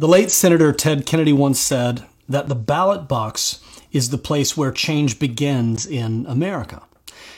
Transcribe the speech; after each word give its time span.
The 0.00 0.06
late 0.06 0.30
Senator 0.30 0.72
Ted 0.72 1.06
Kennedy 1.06 1.32
once 1.32 1.58
said 1.58 2.04
that 2.28 2.46
the 2.46 2.54
ballot 2.54 3.08
box 3.08 3.58
is 3.90 4.10
the 4.10 4.16
place 4.16 4.56
where 4.56 4.70
change 4.70 5.18
begins 5.18 5.86
in 5.86 6.24
America. 6.28 6.84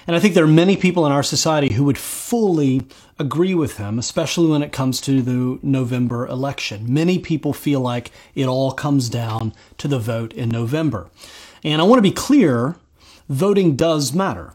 And 0.06 0.14
I 0.14 0.20
think 0.20 0.34
there 0.34 0.44
are 0.44 0.46
many 0.46 0.76
people 0.76 1.06
in 1.06 1.12
our 1.12 1.22
society 1.22 1.72
who 1.72 1.84
would 1.84 1.96
fully 1.96 2.82
agree 3.18 3.54
with 3.54 3.78
him, 3.78 3.98
especially 3.98 4.48
when 4.48 4.62
it 4.62 4.72
comes 4.72 5.00
to 5.02 5.22
the 5.22 5.58
November 5.62 6.26
election. 6.26 6.92
Many 6.92 7.18
people 7.18 7.54
feel 7.54 7.80
like 7.80 8.10
it 8.34 8.44
all 8.44 8.72
comes 8.72 9.08
down 9.08 9.54
to 9.78 9.88
the 9.88 9.98
vote 9.98 10.34
in 10.34 10.50
November. 10.50 11.08
And 11.64 11.80
I 11.80 11.84
want 11.84 11.96
to 11.96 12.02
be 12.02 12.10
clear 12.10 12.76
voting 13.30 13.74
does 13.74 14.12
matter. 14.12 14.52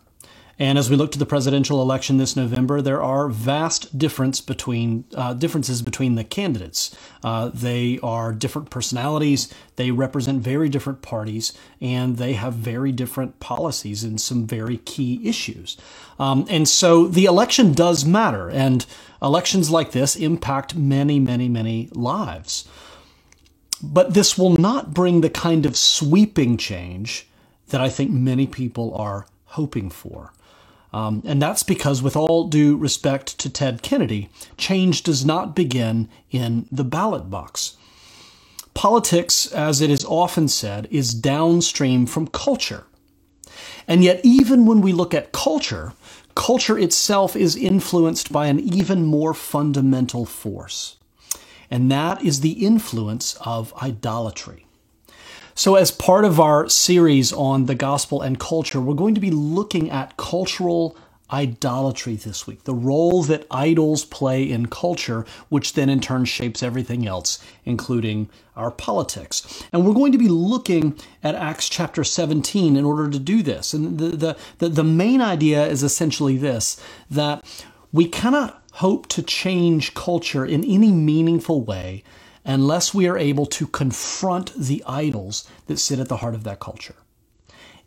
And 0.57 0.77
as 0.77 0.89
we 0.89 0.95
look 0.95 1.11
to 1.11 1.19
the 1.19 1.25
presidential 1.25 1.81
election 1.81 2.17
this 2.17 2.37
November, 2.37 2.81
there 2.81 3.01
are 3.04 3.27
vast 3.27 3.97
difference 3.97 4.39
between 4.39 5.04
uh, 5.13 5.33
differences 5.33 5.81
between 5.81 6.15
the 6.15 6.23
candidates. 6.23 6.95
Uh, 7.23 7.49
they 7.54 7.99
are 8.01 8.32
different 8.32 8.69
personalities. 8.69 9.54
They 9.75 9.91
represent 9.91 10.41
very 10.41 10.69
different 10.69 11.01
parties, 11.01 11.51
and 11.82 12.15
they 12.15 12.33
have 12.33 12.54
very 12.54 12.93
different 12.93 13.41
policies 13.41 14.05
in 14.05 14.18
some 14.18 14.47
very 14.47 14.77
key 14.77 15.27
issues. 15.27 15.75
Um, 16.19 16.46
and 16.49 16.69
so 16.69 17.07
the 17.07 17.25
election 17.25 17.74
does 17.74 18.05
matter, 18.05 18.49
and 18.49 18.85
elections 19.21 19.69
like 19.69 19.91
this 19.91 20.15
impact 20.15 20.74
many, 20.74 21.19
many, 21.19 21.49
many 21.49 21.89
lives. 21.91 22.65
But 23.83 24.13
this 24.13 24.37
will 24.37 24.55
not 24.55 24.93
bring 24.93 25.19
the 25.19 25.29
kind 25.29 25.65
of 25.65 25.75
sweeping 25.75 26.55
change 26.55 27.27
that 27.68 27.82
I 27.82 27.89
think 27.89 28.11
many 28.11 28.47
people 28.47 28.96
are 28.96 29.27
hoping 29.47 29.89
for. 29.89 30.32
Um, 30.95 31.21
and 31.25 31.41
that's 31.41 31.61
because, 31.61 32.02
with 32.02 32.16
all 32.16 32.47
due 32.47 32.77
respect 32.77 33.38
to 33.39 33.49
Ted 33.49 33.81
Kennedy, 33.81 34.30
change 34.55 35.03
does 35.03 35.25
not 35.25 35.53
begin 35.53 36.08
in 36.31 36.67
the 36.71 36.85
ballot 36.85 37.30
box. 37.30 37.75
Politics, 38.73 39.45
as 39.52 39.81
it 39.81 39.89
is 39.89 40.05
often 40.05 40.47
said, 40.47 40.87
is 40.89 41.13
downstream 41.13 42.05
from 42.05 42.27
culture. 42.27 42.85
And 43.89 44.05
yet, 44.05 44.21
even 44.23 44.65
when 44.65 44.79
we 44.79 44.93
look 44.93 45.13
at 45.13 45.33
culture, 45.33 45.91
culture 46.33 46.79
itself 46.79 47.35
is 47.35 47.57
influenced 47.57 48.31
by 48.31 48.47
an 48.47 48.61
even 48.61 49.03
more 49.03 49.33
fundamental 49.33 50.25
force. 50.25 50.95
And 51.69 51.91
that 51.91 52.23
is 52.23 52.39
the 52.39 52.65
influence 52.65 53.35
of 53.41 53.73
idolatry. 53.83 54.64
So, 55.58 55.75
as 55.75 55.89
part 55.89 56.25
of 56.25 56.38
our 56.38 56.67
series 56.67 57.31
on 57.31 57.66
the 57.66 57.75
gospel 57.75 58.22
and 58.22 58.38
culture, 58.38 58.81
we're 58.81 58.94
going 58.94 59.16
to 59.16 59.22
be 59.22 59.31
looking 59.31 59.89
at 59.89 60.17
cultural 60.17 60.98
idolatry 61.31 62.17
this 62.17 62.45
week, 62.45 62.66
the 62.66 62.73
role 62.73 63.23
that 63.23 63.48
idols 63.50 64.03
play 64.03 64.44
in 64.44 64.66
culture, 64.66 65.26
which 65.48 65.72
then 65.72 65.89
in 65.89 66.02
turn 66.02 66.26
shapes 66.26 66.61
everything 66.61 67.08
else, 67.08 67.39
including 67.64 68.30
our 68.58 68.70
politics. 68.70 69.64
And 69.72 69.88
we're 69.88 69.94
going 69.94 70.11
to 70.11 70.17
be 70.17 70.28
looking 70.28 71.00
at 71.23 71.36
Acts 71.36 71.70
chapter 71.70 72.03
17 72.03 72.76
in 72.76 72.83
order 72.83 73.09
to 73.09 73.17
do 73.17 73.42
this. 73.42 73.73
And 73.73 73.98
the, 73.98 74.38
the, 74.59 74.70
the, 74.70 74.83
main 74.83 75.22
idea 75.22 75.66
is 75.66 75.83
essentially 75.83 76.38
this 76.38 76.80
that 77.09 77.66
we 77.94 78.09
cannot 78.09 78.61
hope 78.73 79.08
to 79.08 79.23
change 79.23 79.94
culture 79.94 80.45
in 80.45 80.66
any 80.66 80.92
meaningful 80.92 81.61
way 81.61 82.03
unless 82.45 82.93
we 82.93 83.07
are 83.07 83.17
able 83.17 83.45
to 83.47 83.67
confront 83.67 84.53
the 84.53 84.83
idols 84.88 85.49
that 85.67 85.79
sit 85.79 85.99
at 85.99 86.07
the 86.07 86.17
heart 86.17 86.35
of 86.35 86.43
that 86.43 86.59
culture. 86.59 86.95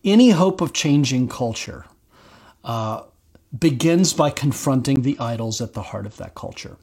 Any 0.05 0.31
hope 0.31 0.61
of 0.61 0.73
changing 0.73 1.29
culture 1.29 1.87
uh, 2.65 3.03
begins 3.57 4.13
by 4.13 4.31
confronting 4.31 5.03
the 5.03 5.19
idols 5.19 5.61
at 5.61 5.75
the 5.75 5.83
heart 5.83 6.07
of 6.07 6.17
that 6.19 6.35
culture. 6.35 6.77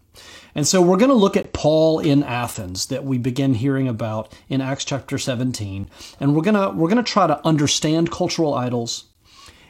And 0.55 0.65
so 0.65 0.81
we're 0.81 0.97
going 0.97 1.09
to 1.09 1.15
look 1.15 1.35
at 1.35 1.53
Paul 1.53 1.99
in 1.99 2.23
Athens 2.23 2.87
that 2.87 3.03
we 3.03 3.17
begin 3.17 3.55
hearing 3.55 3.87
about 3.87 4.33
in 4.47 4.61
Acts 4.61 4.85
chapter 4.85 5.17
17, 5.17 5.89
and 6.19 6.35
we're 6.35 6.41
going 6.41 6.55
to 6.55 6.69
we're 6.75 6.89
going 6.89 7.03
to 7.03 7.11
try 7.11 7.27
to 7.27 7.45
understand 7.45 8.11
cultural 8.11 8.53
idols 8.53 9.05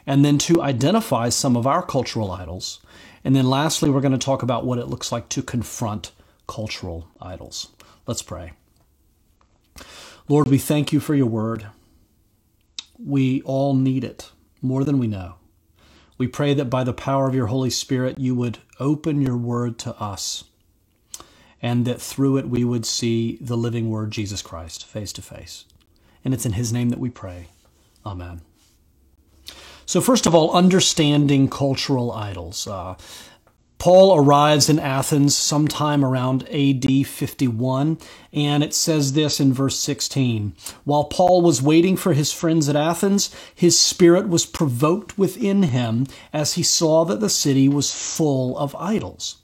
and 0.05 0.23
then 0.23 0.37
to 0.37 0.61
identify 0.61 1.29
some 1.29 1.57
of 1.57 1.65
our 1.65 1.81
cultural 1.81 2.31
idols. 2.31 2.79
And 3.23 3.35
then 3.35 3.49
lastly, 3.49 3.89
we're 3.89 4.01
going 4.01 4.11
to 4.11 4.19
talk 4.19 4.43
about 4.43 4.65
what 4.65 4.77
it 4.77 4.87
looks 4.87 5.11
like 5.11 5.29
to 5.29 5.41
confront 5.41 6.11
cultural 6.47 7.07
idols. 7.19 7.69
Let's 8.07 8.21
pray. 8.21 8.53
Lord, 10.27 10.47
we 10.47 10.57
thank 10.57 10.91
you 10.91 10.99
for 10.99 11.15
your 11.15 11.27
word. 11.27 11.67
We 12.97 13.41
all 13.43 13.73
need 13.73 14.03
it 14.03 14.31
more 14.61 14.83
than 14.83 14.99
we 14.99 15.07
know. 15.07 15.35
We 16.17 16.27
pray 16.27 16.53
that 16.53 16.65
by 16.65 16.83
the 16.83 16.93
power 16.93 17.27
of 17.27 17.35
your 17.35 17.47
Holy 17.47 17.69
Spirit, 17.69 18.19
you 18.19 18.35
would 18.35 18.59
open 18.79 19.21
your 19.21 19.37
word 19.37 19.77
to 19.79 19.95
us, 20.01 20.45
and 21.61 21.85
that 21.85 22.01
through 22.01 22.37
it 22.37 22.49
we 22.49 22.63
would 22.63 22.85
see 22.85 23.37
the 23.41 23.57
living 23.57 23.89
word, 23.89 24.11
Jesus 24.11 24.41
Christ, 24.41 24.85
face 24.85 25.11
to 25.13 25.21
face. 25.21 25.65
And 26.23 26.33
it's 26.33 26.45
in 26.45 26.53
his 26.53 26.71
name 26.71 26.89
that 26.89 26.99
we 26.99 27.09
pray. 27.09 27.47
Amen. 28.05 28.41
So, 29.85 30.01
first 30.01 30.25
of 30.25 30.33
all, 30.33 30.51
understanding 30.51 31.47
cultural 31.47 32.11
idols. 32.11 32.65
Uh, 32.65 32.95
Paul 33.85 34.17
arrives 34.17 34.67
in 34.67 34.79
Athens 34.79 35.37
sometime 35.37 36.03
around 36.03 36.49
AD 36.49 37.05
51, 37.05 37.99
and 38.33 38.63
it 38.63 38.73
says 38.73 39.13
this 39.13 39.39
in 39.39 39.53
verse 39.53 39.77
16 39.77 40.55
While 40.85 41.03
Paul 41.03 41.43
was 41.43 41.61
waiting 41.61 41.95
for 41.95 42.13
his 42.13 42.33
friends 42.33 42.67
at 42.67 42.75
Athens, 42.75 43.29
his 43.53 43.77
spirit 43.77 44.27
was 44.27 44.47
provoked 44.47 45.19
within 45.19 45.61
him 45.61 46.07
as 46.33 46.53
he 46.53 46.63
saw 46.63 47.05
that 47.05 47.19
the 47.19 47.29
city 47.29 47.69
was 47.69 47.93
full 47.93 48.57
of 48.57 48.75
idols. 48.77 49.37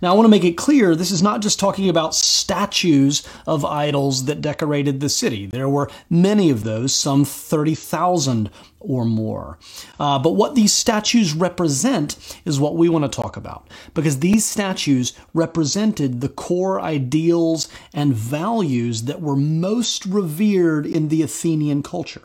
Now, 0.00 0.12
I 0.12 0.14
want 0.14 0.26
to 0.26 0.30
make 0.30 0.44
it 0.44 0.56
clear 0.56 0.94
this 0.94 1.10
is 1.10 1.22
not 1.22 1.42
just 1.42 1.58
talking 1.58 1.88
about 1.88 2.14
statues 2.14 3.26
of 3.46 3.64
idols 3.64 4.24
that 4.26 4.40
decorated 4.40 5.00
the 5.00 5.08
city. 5.08 5.46
There 5.46 5.68
were 5.68 5.90
many 6.08 6.50
of 6.50 6.64
those, 6.64 6.94
some 6.94 7.24
30,000 7.24 8.50
or 8.80 9.04
more. 9.04 9.58
Uh, 9.98 10.18
but 10.18 10.32
what 10.32 10.54
these 10.54 10.72
statues 10.72 11.34
represent 11.34 12.16
is 12.44 12.60
what 12.60 12.76
we 12.76 12.88
want 12.88 13.04
to 13.04 13.20
talk 13.20 13.36
about, 13.36 13.68
because 13.94 14.20
these 14.20 14.44
statues 14.44 15.12
represented 15.34 16.20
the 16.20 16.28
core 16.28 16.80
ideals 16.80 17.68
and 17.92 18.14
values 18.14 19.04
that 19.04 19.20
were 19.20 19.36
most 19.36 20.06
revered 20.06 20.86
in 20.86 21.08
the 21.08 21.22
Athenian 21.22 21.82
culture. 21.82 22.22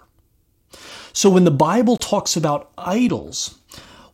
So 1.12 1.30
when 1.30 1.44
the 1.44 1.52
Bible 1.52 1.98
talks 1.98 2.36
about 2.36 2.72
idols, 2.78 3.60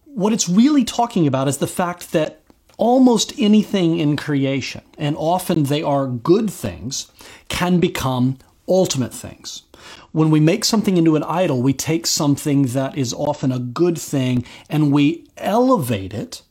what 0.03 0.33
it's 0.33 0.49
really 0.49 0.83
talking 0.83 1.28
about 1.28 1.47
is 1.47 1.57
the 1.57 1.67
fact 1.67 2.11
that 2.11 2.38
almost 2.79 3.38
anything 3.38 4.00
in 4.00 4.16
creation, 4.16 4.81
and 4.97 5.16
often 5.17 5.63
they 5.63 5.84
are 5.84 6.07
good 6.07 6.50
things, 6.50 7.12
can 7.50 7.79
become 7.79 8.38
ultimate 8.67 9.13
things. 9.13 9.63
When 10.12 10.31
we 10.31 10.40
make 10.40 10.66
something 10.66 10.97
into 10.97 11.16
an 11.16 11.23
idol, 11.23 11.62
we 11.62 11.73
take 11.73 12.07
something 12.07 12.63
that 12.67 12.97
is 12.97 13.13
often 13.13 13.51
a 13.51 13.59
good 13.59 13.97
thing 13.97 14.45
and 14.69 14.91
we 14.91 15.28
elevate 15.38 16.13
it 16.13 16.41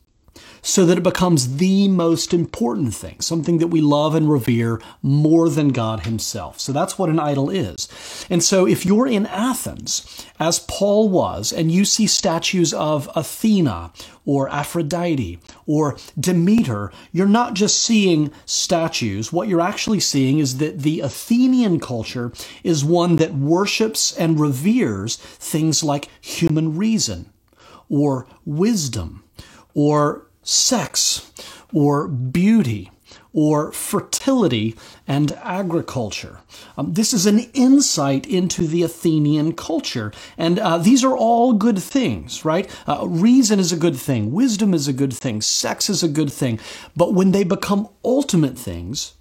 so 0.61 0.85
that 0.85 0.97
it 0.97 1.03
becomes 1.03 1.57
the 1.57 1.87
most 1.87 2.33
important 2.33 2.93
thing, 2.93 3.19
something 3.21 3.57
that 3.59 3.67
we 3.67 3.81
love 3.81 4.15
and 4.15 4.29
revere 4.29 4.81
more 5.01 5.49
than 5.49 5.69
God 5.69 6.01
Himself. 6.01 6.59
So 6.59 6.71
that's 6.71 6.97
what 6.97 7.09
an 7.09 7.19
idol 7.19 7.49
is. 7.49 7.87
And 8.29 8.43
so 8.43 8.67
if 8.67 8.85
you're 8.85 9.07
in 9.07 9.25
Athens, 9.25 10.25
as 10.39 10.59
Paul 10.59 11.09
was, 11.09 11.51
and 11.51 11.71
you 11.71 11.85
see 11.85 12.07
statues 12.07 12.73
of 12.73 13.09
Athena 13.15 13.91
or 14.25 14.49
Aphrodite 14.49 15.39
or 15.65 15.97
Demeter, 16.19 16.91
you're 17.11 17.27
not 17.27 17.55
just 17.55 17.81
seeing 17.81 18.31
statues. 18.45 19.33
What 19.33 19.47
you're 19.47 19.61
actually 19.61 19.99
seeing 19.99 20.39
is 20.39 20.57
that 20.57 20.79
the 20.79 21.01
Athenian 21.01 21.79
culture 21.79 22.31
is 22.63 22.85
one 22.85 23.15
that 23.17 23.33
worships 23.33 24.15
and 24.15 24.39
reveres 24.39 25.15
things 25.15 25.83
like 25.83 26.09
human 26.21 26.77
reason 26.77 27.31
or 27.89 28.27
wisdom 28.45 29.23
or 29.73 30.28
sex 30.49 31.31
or 31.73 32.07
beauty 32.07 32.91
or 33.31 33.71
fertility 33.71 34.75
and 35.07 35.31
agriculture. 35.43 36.39
Um, 36.77 36.93
this 36.93 37.13
is 37.13 37.25
an 37.25 37.39
insight 37.53 38.25
into 38.25 38.65
the 38.65 38.81
Athenian 38.81 39.53
culture. 39.53 40.11
And 40.37 40.57
uh, 40.57 40.79
these 40.79 41.03
are 41.03 41.15
all 41.15 41.53
good 41.53 41.77
things, 41.77 42.43
right? 42.43 42.69
Uh, 42.87 43.07
reason 43.07 43.59
is 43.59 43.71
a 43.71 43.77
good 43.77 43.95
thing, 43.95 44.31
wisdom 44.31 44.73
is 44.73 44.87
a 44.87 44.93
good 44.93 45.13
thing, 45.13 45.41
sex 45.41 45.89
is 45.89 46.01
a 46.01 46.09
good 46.09 46.31
thing. 46.31 46.59
But 46.95 47.13
when 47.13 47.31
they 47.31 47.43
become 47.43 47.87
ultimate 48.03 48.57
things, 48.57 49.13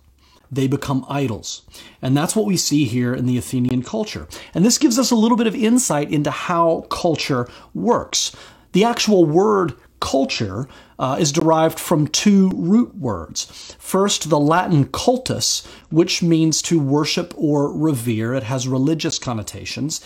they 0.50 0.66
become 0.66 1.04
idols. 1.10 1.62
And 2.00 2.16
that's 2.16 2.34
what 2.34 2.46
we 2.46 2.56
see 2.56 2.86
here 2.86 3.14
in 3.14 3.26
the 3.26 3.36
Athenian 3.36 3.82
culture. 3.82 4.26
And 4.54 4.64
this 4.64 4.78
gives 4.78 4.98
us 4.98 5.10
a 5.10 5.16
little 5.16 5.36
bit 5.36 5.46
of 5.46 5.54
insight 5.54 6.10
into 6.10 6.31
how 6.31 6.86
culture 6.88 7.46
works. 7.74 8.34
The 8.72 8.84
actual 8.84 9.26
word 9.26 9.74
culture 10.00 10.66
uh, 10.98 11.16
is 11.20 11.32
derived 11.32 11.78
from 11.78 12.08
two 12.08 12.50
root 12.54 12.94
words. 12.96 13.76
First, 13.78 14.30
the 14.30 14.40
Latin 14.40 14.86
cultus, 14.86 15.66
which 15.90 16.22
means 16.22 16.60
to 16.62 16.78
worship 16.80 17.32
or 17.36 17.72
revere, 17.72 18.34
it 18.34 18.42
has 18.44 18.66
religious 18.66 19.18
connotations. 19.18 20.00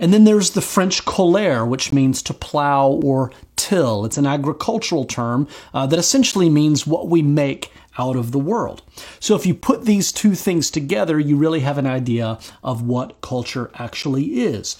And 0.00 0.12
then 0.12 0.24
there's 0.24 0.50
the 0.50 0.60
French 0.60 1.04
coller, 1.04 1.66
which 1.66 1.92
means 1.92 2.22
to 2.22 2.34
plow 2.34 2.88
or 2.88 3.32
till. 3.56 4.04
It's 4.04 4.16
an 4.16 4.26
agricultural 4.26 5.04
term 5.04 5.48
uh, 5.74 5.86
that 5.86 5.98
essentially 5.98 6.48
means 6.48 6.86
what 6.86 7.08
we 7.08 7.20
make 7.20 7.72
out 7.98 8.16
of 8.16 8.30
the 8.30 8.38
world. 8.38 8.82
So 9.18 9.34
if 9.34 9.44
you 9.44 9.54
put 9.54 9.84
these 9.84 10.12
two 10.12 10.36
things 10.36 10.70
together, 10.70 11.18
you 11.18 11.36
really 11.36 11.60
have 11.60 11.78
an 11.78 11.86
idea 11.86 12.38
of 12.62 12.82
what 12.82 13.20
culture 13.20 13.70
actually 13.74 14.40
is. 14.40 14.76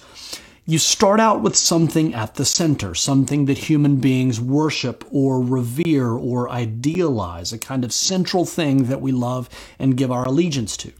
You 0.69 0.77
start 0.77 1.19
out 1.19 1.41
with 1.41 1.55
something 1.55 2.13
at 2.13 2.35
the 2.35 2.45
center, 2.45 2.93
something 2.93 3.45
that 3.45 3.57
human 3.57 3.95
beings 3.95 4.39
worship 4.39 5.03
or 5.09 5.41
revere 5.41 6.11
or 6.11 6.47
idealize, 6.47 7.51
a 7.51 7.57
kind 7.57 7.83
of 7.83 7.91
central 7.91 8.45
thing 8.45 8.83
that 8.83 9.01
we 9.01 9.11
love 9.11 9.49
and 9.79 9.97
give 9.97 10.11
our 10.11 10.25
allegiance 10.25 10.77
to. 10.77 10.91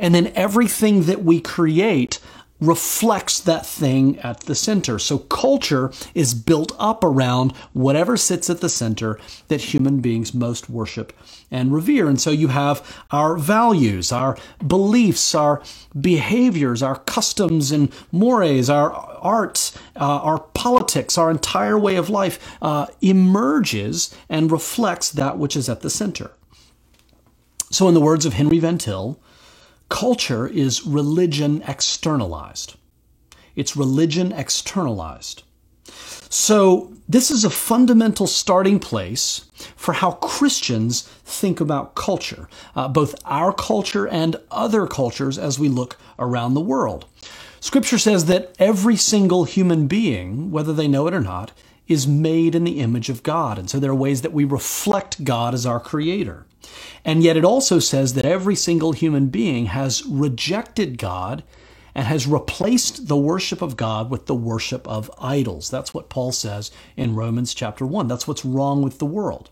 And 0.00 0.12
then 0.12 0.32
everything 0.34 1.04
that 1.04 1.22
we 1.22 1.40
create 1.40 2.18
reflects 2.62 3.40
that 3.40 3.66
thing 3.66 4.18
at 4.20 4.40
the 4.40 4.54
center. 4.54 4.98
So 4.98 5.18
culture 5.18 5.92
is 6.14 6.32
built 6.32 6.72
up 6.78 7.02
around 7.02 7.52
whatever 7.72 8.16
sits 8.16 8.48
at 8.48 8.60
the 8.60 8.68
center 8.68 9.18
that 9.48 9.60
human 9.60 10.00
beings 10.00 10.32
most 10.32 10.70
worship 10.70 11.12
and 11.50 11.74
revere. 11.74 12.08
And 12.08 12.20
so 12.20 12.30
you 12.30 12.48
have 12.48 13.04
our 13.10 13.36
values, 13.36 14.12
our 14.12 14.38
beliefs, 14.64 15.34
our 15.34 15.60
behaviors, 16.00 16.82
our 16.82 16.96
customs 17.00 17.72
and 17.72 17.92
mores, 18.12 18.70
our 18.70 18.92
arts, 18.92 19.76
uh, 19.96 20.20
our 20.22 20.38
politics, 20.38 21.18
our 21.18 21.30
entire 21.30 21.78
way 21.78 21.96
of 21.96 22.08
life 22.08 22.56
uh, 22.62 22.86
emerges 23.00 24.14
and 24.28 24.52
reflects 24.52 25.10
that 25.10 25.36
which 25.36 25.56
is 25.56 25.68
at 25.68 25.80
the 25.80 25.90
center. 25.90 26.30
So, 27.70 27.88
in 27.88 27.94
the 27.94 28.00
words 28.00 28.26
of 28.26 28.34
Henry 28.34 28.58
Van 28.58 28.76
Til, 28.78 29.18
Culture 29.92 30.46
is 30.46 30.86
religion 30.86 31.62
externalized. 31.68 32.76
It's 33.54 33.76
religion 33.76 34.32
externalized. 34.32 35.42
So, 36.30 36.94
this 37.06 37.30
is 37.30 37.44
a 37.44 37.50
fundamental 37.50 38.26
starting 38.26 38.78
place 38.78 39.44
for 39.76 39.92
how 39.92 40.12
Christians 40.12 41.02
think 41.26 41.60
about 41.60 41.94
culture, 41.94 42.48
uh, 42.74 42.88
both 42.88 43.14
our 43.26 43.52
culture 43.52 44.08
and 44.08 44.36
other 44.50 44.86
cultures 44.86 45.36
as 45.36 45.58
we 45.58 45.68
look 45.68 45.98
around 46.18 46.54
the 46.54 46.60
world. 46.60 47.04
Scripture 47.60 47.98
says 47.98 48.24
that 48.24 48.54
every 48.58 48.96
single 48.96 49.44
human 49.44 49.88
being, 49.88 50.50
whether 50.50 50.72
they 50.72 50.88
know 50.88 51.06
it 51.06 51.12
or 51.12 51.20
not, 51.20 51.52
is 51.86 52.08
made 52.08 52.54
in 52.54 52.64
the 52.64 52.80
image 52.80 53.10
of 53.10 53.22
God. 53.22 53.58
And 53.58 53.68
so 53.68 53.78
there 53.78 53.90
are 53.90 53.94
ways 53.94 54.22
that 54.22 54.32
we 54.32 54.44
reflect 54.44 55.22
God 55.22 55.52
as 55.52 55.66
our 55.66 55.78
creator. 55.78 56.46
And 57.04 57.22
yet 57.22 57.36
it 57.36 57.44
also 57.44 57.78
says 57.78 58.14
that 58.14 58.24
every 58.24 58.54
single 58.54 58.92
human 58.92 59.28
being 59.28 59.66
has 59.66 60.04
rejected 60.06 60.98
God 60.98 61.42
and 61.94 62.06
has 62.06 62.26
replaced 62.26 63.08
the 63.08 63.16
worship 63.16 63.60
of 63.60 63.76
God 63.76 64.10
with 64.10 64.26
the 64.26 64.34
worship 64.34 64.86
of 64.88 65.10
idols. 65.20 65.70
That's 65.70 65.92
what 65.92 66.08
Paul 66.08 66.32
says 66.32 66.70
in 66.96 67.14
Romans 67.14 67.52
chapter 67.54 67.84
1. 67.84 68.08
That's 68.08 68.26
what's 68.26 68.44
wrong 68.44 68.82
with 68.82 68.98
the 68.98 69.06
world. 69.06 69.50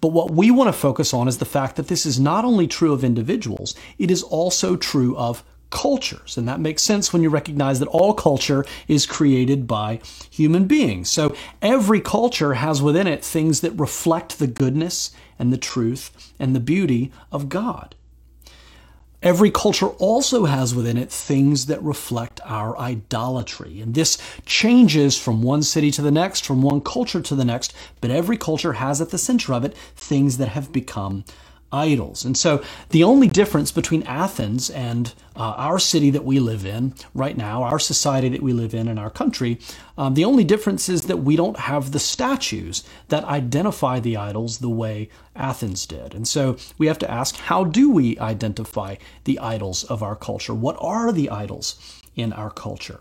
But 0.00 0.08
what 0.08 0.32
we 0.32 0.50
want 0.50 0.68
to 0.68 0.72
focus 0.72 1.14
on 1.14 1.28
is 1.28 1.38
the 1.38 1.44
fact 1.44 1.76
that 1.76 1.88
this 1.88 2.04
is 2.04 2.18
not 2.18 2.44
only 2.44 2.66
true 2.66 2.92
of 2.92 3.04
individuals, 3.04 3.74
it 3.98 4.10
is 4.10 4.22
also 4.22 4.76
true 4.76 5.16
of 5.16 5.44
cultures. 5.70 6.36
And 6.36 6.48
that 6.48 6.60
makes 6.60 6.82
sense 6.82 7.12
when 7.12 7.22
you 7.22 7.28
recognize 7.28 7.80
that 7.80 7.88
all 7.88 8.14
culture 8.14 8.64
is 8.88 9.06
created 9.06 9.66
by 9.66 10.00
human 10.30 10.66
beings. 10.66 11.10
So 11.10 11.34
every 11.60 12.00
culture 12.00 12.54
has 12.54 12.80
within 12.80 13.06
it 13.06 13.24
things 13.24 13.60
that 13.60 13.72
reflect 13.72 14.38
the 14.38 14.46
goodness 14.46 15.10
and 15.38 15.52
the 15.52 15.58
truth 15.58 16.32
and 16.38 16.54
the 16.54 16.60
beauty 16.60 17.12
of 17.30 17.48
God. 17.48 17.94
Every 19.22 19.50
culture 19.50 19.88
also 19.88 20.44
has 20.44 20.74
within 20.74 20.96
it 20.96 21.10
things 21.10 21.66
that 21.66 21.82
reflect 21.82 22.40
our 22.44 22.78
idolatry. 22.78 23.80
And 23.80 23.94
this 23.94 24.18
changes 24.44 25.18
from 25.18 25.42
one 25.42 25.62
city 25.62 25.90
to 25.92 26.02
the 26.02 26.10
next, 26.10 26.44
from 26.44 26.62
one 26.62 26.80
culture 26.80 27.20
to 27.22 27.34
the 27.34 27.44
next, 27.44 27.74
but 28.00 28.10
every 28.10 28.36
culture 28.36 28.74
has 28.74 29.00
at 29.00 29.10
the 29.10 29.18
center 29.18 29.54
of 29.54 29.64
it 29.64 29.74
things 29.96 30.36
that 30.38 30.48
have 30.48 30.70
become 30.70 31.24
idols. 31.72 32.24
And 32.24 32.36
so 32.36 32.62
the 32.90 33.04
only 33.04 33.28
difference 33.28 33.72
between 33.72 34.02
Athens 34.04 34.70
and 34.70 35.12
uh, 35.34 35.54
our 35.56 35.78
city 35.78 36.10
that 36.10 36.24
we 36.24 36.38
live 36.38 36.64
in 36.64 36.94
right 37.12 37.36
now, 37.36 37.62
our 37.62 37.78
society 37.78 38.28
that 38.30 38.42
we 38.42 38.52
live 38.52 38.74
in 38.74 38.88
in 38.88 38.98
our 38.98 39.10
country, 39.10 39.58
um, 39.98 40.14
the 40.14 40.24
only 40.24 40.44
difference 40.44 40.88
is 40.88 41.02
that 41.02 41.18
we 41.18 41.36
don't 41.36 41.58
have 41.58 41.92
the 41.92 41.98
statues 41.98 42.84
that 43.08 43.24
identify 43.24 44.00
the 44.00 44.16
idols 44.16 44.58
the 44.58 44.70
way 44.70 45.08
Athens 45.34 45.86
did. 45.86 46.14
And 46.14 46.26
so 46.26 46.56
we 46.78 46.86
have 46.86 46.98
to 47.00 47.10
ask 47.10 47.36
how 47.36 47.64
do 47.64 47.90
we 47.90 48.18
identify 48.18 48.96
the 49.24 49.38
idols 49.38 49.84
of 49.84 50.02
our 50.02 50.16
culture? 50.16 50.54
What 50.54 50.76
are 50.80 51.12
the 51.12 51.30
idols 51.30 52.02
in 52.14 52.32
our 52.32 52.50
culture? 52.50 53.00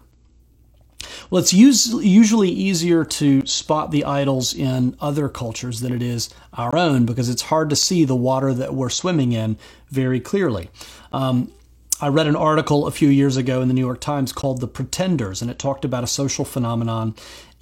Well, 1.30 1.42
it's 1.42 1.54
usually 1.54 2.50
easier 2.50 3.04
to 3.06 3.46
spot 3.46 3.92
the 3.92 4.06
idols 4.06 4.54
in 4.54 4.96
other 5.00 5.30
cultures 5.30 5.80
than 5.80 5.94
it 5.94 6.02
is 6.02 6.30
our 6.54 6.76
own 6.76 7.06
because 7.06 7.30
it's 7.30 7.44
hard 7.44 7.70
to 7.70 7.76
see 7.76 8.06
the 8.06 8.16
water 8.16 8.54
that 8.54 8.74
we're 8.74 8.90
swimming 8.90 9.32
in 9.32 9.58
very 9.90 10.20
clearly. 10.20 10.70
Um, 11.12 11.52
I 12.02 12.10
read 12.10 12.28
an 12.28 12.36
article 12.36 12.88
a 12.88 12.92
few 12.92 13.08
years 13.08 13.38
ago 13.38 13.62
in 13.62 13.70
the 13.70 13.74
New 13.74 13.86
York 13.86 14.02
Times 14.02 14.34
called 14.34 14.60
The 14.60 14.68
Pretenders, 14.68 15.42
and 15.42 15.50
it 15.50 15.58
talked 15.58 15.86
about 15.86 16.04
a 16.04 16.08
social 16.08 16.44
phenomenon 16.44 17.16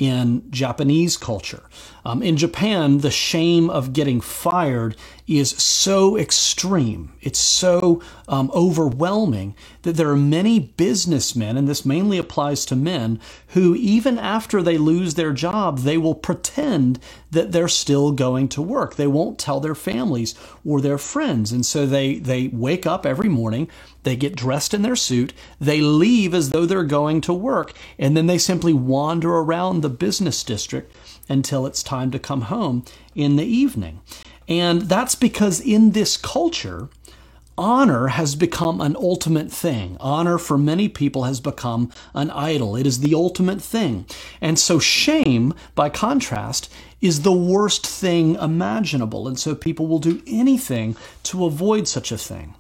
in 0.03 0.51
Japanese 0.51 1.15
culture. 1.15 1.63
Um, 2.05 2.21
in 2.21 2.35
Japan, 2.35 2.97
the 2.97 3.11
shame 3.11 3.69
of 3.69 3.94
getting 3.94 4.19
fired 4.19 4.97
is 5.25 5.51
so 5.51 6.17
extreme, 6.17 7.13
it's 7.21 7.39
so 7.39 8.01
um, 8.27 8.51
overwhelming 8.53 9.55
that 9.83 9.94
there 9.94 10.09
are 10.09 10.17
many 10.17 10.59
businessmen, 10.59 11.55
and 11.55 11.65
this 11.65 11.85
mainly 11.85 12.17
applies 12.17 12.65
to 12.65 12.75
men, 12.75 13.21
who 13.50 13.73
even 13.75 14.19
after 14.19 14.61
they 14.61 14.77
lose 14.77 15.13
their 15.13 15.31
job, 15.31 15.79
they 15.79 15.97
will 15.97 16.15
pretend 16.15 17.00
that 17.31 17.53
they're 17.53 17.69
still 17.69 18.11
going 18.11 18.50
to 18.50 18.61
work. 18.61 18.95
They 18.95 19.07
won't 19.07 19.39
tell 19.39 19.61
their 19.61 19.75
families 19.75 20.35
or 20.65 20.81
their 20.81 20.97
friends. 20.97 21.53
And 21.53 21.65
so 21.65 21.85
they, 21.85 22.15
they 22.15 22.50
wake 22.50 22.85
up 22.85 23.05
every 23.05 23.29
morning, 23.29 23.69
they 24.03 24.15
get 24.15 24.35
dressed 24.35 24.73
in 24.73 24.81
their 24.81 24.95
suit, 24.95 25.33
they 25.59 25.81
leave 25.81 26.33
as 26.33 26.50
though 26.50 26.65
they're 26.65 26.83
going 26.83 27.21
to 27.21 27.33
work, 27.33 27.73
and 27.97 28.15
then 28.15 28.27
they 28.27 28.38
simply 28.38 28.73
wander 28.73 29.33
around 29.35 29.81
the 29.81 29.89
business 29.89 30.44
district 30.44 30.95
until 31.29 31.65
it's 31.65 31.83
time 31.83 32.11
to 32.11 32.19
come 32.19 32.41
home 32.41 32.85
in 33.15 33.35
the 33.35 33.45
evening. 33.45 34.01
And 34.47 34.83
that's 34.83 35.15
because 35.15 35.61
in 35.61 35.91
this 35.91 36.17
culture, 36.17 36.89
honor 37.57 38.07
has 38.07 38.35
become 38.35 38.81
an 38.81 38.95
ultimate 38.95 39.51
thing. 39.51 39.95
Honor 40.00 40.38
for 40.38 40.57
many 40.57 40.89
people 40.89 41.23
has 41.23 41.39
become 41.39 41.91
an 42.13 42.29
idol. 42.31 42.75
It 42.75 42.85
is 42.85 43.00
the 43.00 43.13
ultimate 43.13 43.61
thing. 43.61 44.05
And 44.41 44.59
so 44.59 44.79
shame, 44.79 45.53
by 45.75 45.89
contrast, 45.89 46.71
is 47.00 47.21
the 47.21 47.31
worst 47.31 47.85
thing 47.85 48.35
imaginable. 48.35 49.27
And 49.27 49.39
so 49.39 49.55
people 49.55 49.88
will 49.88 50.00
do 50.00 50.21
anything 50.25 50.95
to 51.23 51.45
avoid 51.45 51.88
such 51.88 52.11
a 52.11 52.17
thing. 52.17 52.55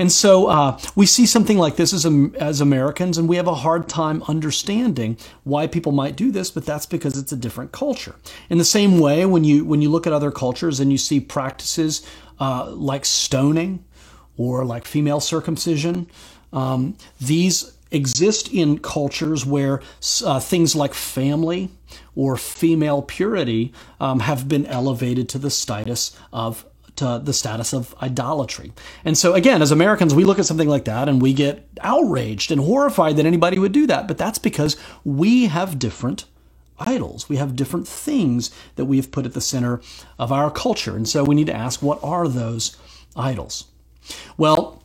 And 0.00 0.10
so 0.10 0.46
uh, 0.46 0.80
we 0.96 1.04
see 1.04 1.26
something 1.26 1.58
like 1.58 1.76
this 1.76 1.92
as, 1.92 2.06
as 2.36 2.62
Americans, 2.62 3.18
and 3.18 3.28
we 3.28 3.36
have 3.36 3.46
a 3.46 3.54
hard 3.54 3.86
time 3.86 4.22
understanding 4.28 5.18
why 5.44 5.66
people 5.66 5.92
might 5.92 6.16
do 6.16 6.30
this, 6.30 6.50
but 6.50 6.64
that's 6.64 6.86
because 6.86 7.18
it's 7.18 7.32
a 7.32 7.36
different 7.36 7.72
culture. 7.72 8.14
In 8.48 8.56
the 8.56 8.64
same 8.64 8.98
way, 8.98 9.26
when 9.26 9.44
you, 9.44 9.62
when 9.62 9.82
you 9.82 9.90
look 9.90 10.06
at 10.06 10.14
other 10.14 10.30
cultures 10.30 10.80
and 10.80 10.90
you 10.90 10.96
see 10.96 11.20
practices 11.20 12.00
uh, 12.40 12.70
like 12.70 13.04
stoning 13.04 13.84
or 14.38 14.64
like 14.64 14.86
female 14.86 15.20
circumcision, 15.20 16.08
um, 16.50 16.96
these 17.20 17.76
exist 17.90 18.50
in 18.54 18.78
cultures 18.78 19.44
where 19.44 19.82
uh, 20.24 20.40
things 20.40 20.74
like 20.74 20.94
family 20.94 21.68
or 22.14 22.38
female 22.38 23.02
purity 23.02 23.70
um, 24.00 24.20
have 24.20 24.48
been 24.48 24.64
elevated 24.64 25.28
to 25.28 25.38
the 25.38 25.50
status 25.50 26.16
of 26.32 26.64
to 27.00 27.20
the 27.22 27.32
status 27.32 27.72
of 27.72 27.94
idolatry. 28.02 28.72
And 29.04 29.18
so, 29.18 29.34
again, 29.34 29.62
as 29.62 29.72
Americans, 29.72 30.14
we 30.14 30.24
look 30.24 30.38
at 30.38 30.46
something 30.46 30.68
like 30.68 30.84
that 30.84 31.08
and 31.08 31.20
we 31.20 31.32
get 31.32 31.66
outraged 31.80 32.52
and 32.52 32.60
horrified 32.60 33.16
that 33.16 33.26
anybody 33.26 33.58
would 33.58 33.72
do 33.72 33.86
that. 33.86 34.06
But 34.06 34.18
that's 34.18 34.38
because 34.38 34.76
we 35.04 35.46
have 35.46 35.78
different 35.78 36.26
idols. 36.78 37.28
We 37.28 37.36
have 37.36 37.56
different 37.56 37.88
things 37.88 38.50
that 38.76 38.84
we 38.84 38.96
have 38.96 39.10
put 39.10 39.26
at 39.26 39.34
the 39.34 39.40
center 39.40 39.80
of 40.18 40.30
our 40.30 40.50
culture. 40.50 40.96
And 40.96 41.08
so 41.08 41.24
we 41.24 41.34
need 41.34 41.46
to 41.46 41.56
ask 41.56 41.82
what 41.82 42.02
are 42.02 42.28
those 42.28 42.76
idols? 43.16 43.66
Well, 44.36 44.82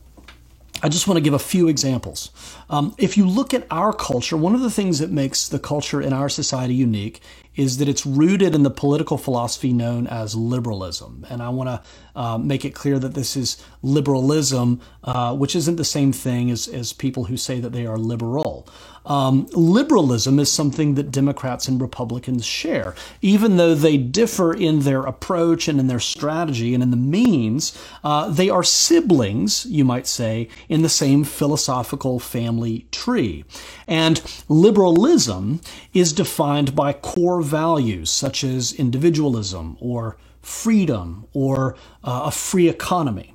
I 0.82 0.88
just 0.88 1.08
want 1.08 1.16
to 1.16 1.22
give 1.22 1.32
a 1.32 1.38
few 1.38 1.68
examples. 1.68 2.30
Um, 2.68 2.94
if 2.98 3.16
you 3.16 3.26
look 3.26 3.54
at 3.54 3.66
our 3.70 3.92
culture, 3.92 4.36
one 4.36 4.54
of 4.54 4.60
the 4.60 4.70
things 4.70 4.98
that 4.98 5.10
makes 5.10 5.48
the 5.48 5.58
culture 5.58 6.02
in 6.02 6.12
our 6.12 6.28
society 6.28 6.74
unique 6.74 7.22
is 7.56 7.78
that 7.78 7.88
it's 7.88 8.04
rooted 8.04 8.54
in 8.54 8.62
the 8.62 8.70
political 8.70 9.16
philosophy 9.16 9.72
known 9.72 10.06
as 10.06 10.34
liberalism. 10.34 11.26
And 11.30 11.42
I 11.42 11.48
want 11.48 11.68
to 11.68 11.82
uh, 12.14 12.38
make 12.38 12.64
it 12.64 12.74
clear 12.74 12.98
that 12.98 13.14
this 13.14 13.36
is 13.36 13.62
liberalism, 13.82 14.80
uh, 15.04 15.34
which 15.34 15.56
isn't 15.56 15.76
the 15.76 15.84
same 15.84 16.12
thing 16.12 16.50
as, 16.50 16.68
as 16.68 16.92
people 16.92 17.24
who 17.24 17.36
say 17.36 17.58
that 17.60 17.72
they 17.72 17.86
are 17.86 17.96
liberal. 17.96 18.68
Um, 19.06 19.46
liberalism 19.52 20.38
is 20.38 20.50
something 20.50 20.96
that 20.96 21.12
Democrats 21.12 21.68
and 21.68 21.80
Republicans 21.80 22.44
share. 22.44 22.94
Even 23.22 23.56
though 23.56 23.74
they 23.74 23.96
differ 23.96 24.52
in 24.52 24.80
their 24.80 25.02
approach 25.02 25.68
and 25.68 25.78
in 25.78 25.86
their 25.86 26.00
strategy 26.00 26.74
and 26.74 26.82
in 26.82 26.90
the 26.90 26.96
means, 26.96 27.78
uh, 28.02 28.28
they 28.28 28.50
are 28.50 28.64
siblings, 28.64 29.64
you 29.66 29.84
might 29.84 30.08
say, 30.08 30.48
in 30.68 30.82
the 30.82 30.88
same 30.88 31.24
philosophical 31.24 32.18
family 32.18 32.86
tree. 32.90 33.44
And 33.86 34.22
liberalism 34.48 35.60
is 35.92 36.12
defined 36.12 36.74
by 36.74 36.92
core 36.92 37.42
values 37.42 38.10
such 38.10 38.44
as 38.44 38.72
individualism 38.72 39.76
or 39.80 40.16
freedom 40.42 41.26
or 41.32 41.76
uh, 42.04 42.22
a 42.26 42.30
free 42.30 42.68
economy. 42.68 43.34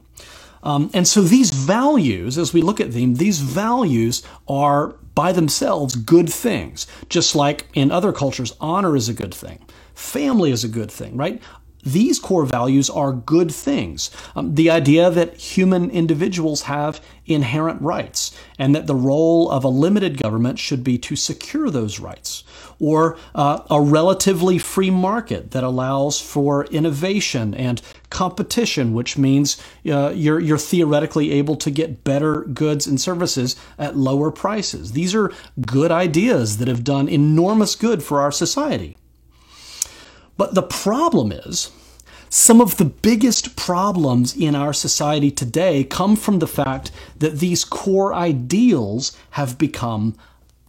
Um, 0.64 0.92
and 0.94 1.08
so 1.08 1.22
these 1.22 1.52
values, 1.52 2.38
as 2.38 2.54
we 2.54 2.62
look 2.62 2.80
at 2.80 2.92
them, 2.92 3.16
these 3.16 3.40
values 3.40 4.24
are 4.48 4.96
by 5.16 5.32
themselves 5.32 5.96
good 5.96 6.30
things. 6.32 6.88
Just 7.10 7.36
like 7.36 7.68
in 7.74 7.92
other 7.92 8.14
cultures, 8.14 8.54
honor 8.60 8.96
is 8.96 9.10
a 9.10 9.14
good 9.14 9.34
thing. 9.34 9.60
Family 9.94 10.52
is 10.52 10.64
a 10.64 10.70
good 10.70 10.92
thing, 10.92 11.18
right? 11.18 11.42
These 11.84 12.20
core 12.20 12.46
values 12.46 12.90
are 12.90 13.14
good 13.14 13.52
things. 13.52 14.12
Um, 14.36 14.56
the 14.56 14.70
idea 14.70 15.10
that 15.10 15.36
human 15.38 15.90
individuals 15.90 16.64
have 16.64 17.02
inherent 17.26 17.82
rights 17.82 18.36
and 18.58 18.76
that 18.76 18.88
the 18.88 18.96
role 18.96 19.50
of 19.50 19.64
a 19.64 19.70
limited 19.70 20.18
government 20.18 20.60
should 20.60 20.84
be 20.84 20.98
to 20.98 21.16
secure 21.16 21.70
those 21.70 22.00
rights, 22.00 22.44
or 22.80 23.18
uh, 23.36 23.62
a 23.70 23.82
relatively 23.82 24.58
free 24.58 24.90
market 24.90 25.52
that 25.52 25.64
allows 25.64 26.20
for 26.20 26.66
innovation 26.66 27.54
and 27.54 27.82
competition, 28.10 28.94
which 28.94 29.18
means 29.18 29.62
uh, 29.90 30.12
you're, 30.16 30.40
you're 30.40 30.58
theoretically 30.58 31.32
able 31.32 31.56
to 31.56 31.72
get 31.72 32.04
better 32.04 32.42
goods 32.42 32.88
and 32.88 33.00
services 33.00 33.56
at 33.78 33.96
lower 33.96 34.32
prices. 34.32 34.92
These 34.92 35.16
are 35.16 35.32
good 35.66 35.92
ideas 35.92 36.58
that 36.58 36.68
have 36.68 36.84
done 36.84 37.08
enormous 37.08 37.76
good 37.76 38.04
for 38.04 38.20
our 38.20 38.32
society. 38.32 38.98
But 40.38 40.56
the 40.56 40.64
problem 40.64 41.32
is, 41.32 41.72
some 42.30 42.62
of 42.62 42.78
the 42.78 42.86
biggest 42.86 43.58
problems 43.58 44.36
in 44.36 44.56
our 44.56 44.72
society 44.72 45.32
today 45.32 45.84
come 45.84 46.16
from 46.16 46.40
the 46.40 46.48
fact 46.48 46.92
that 47.18 47.40
these 47.40 47.66
core 47.66 48.14
ideals 48.14 49.16
have 49.32 49.58
become 49.58 50.16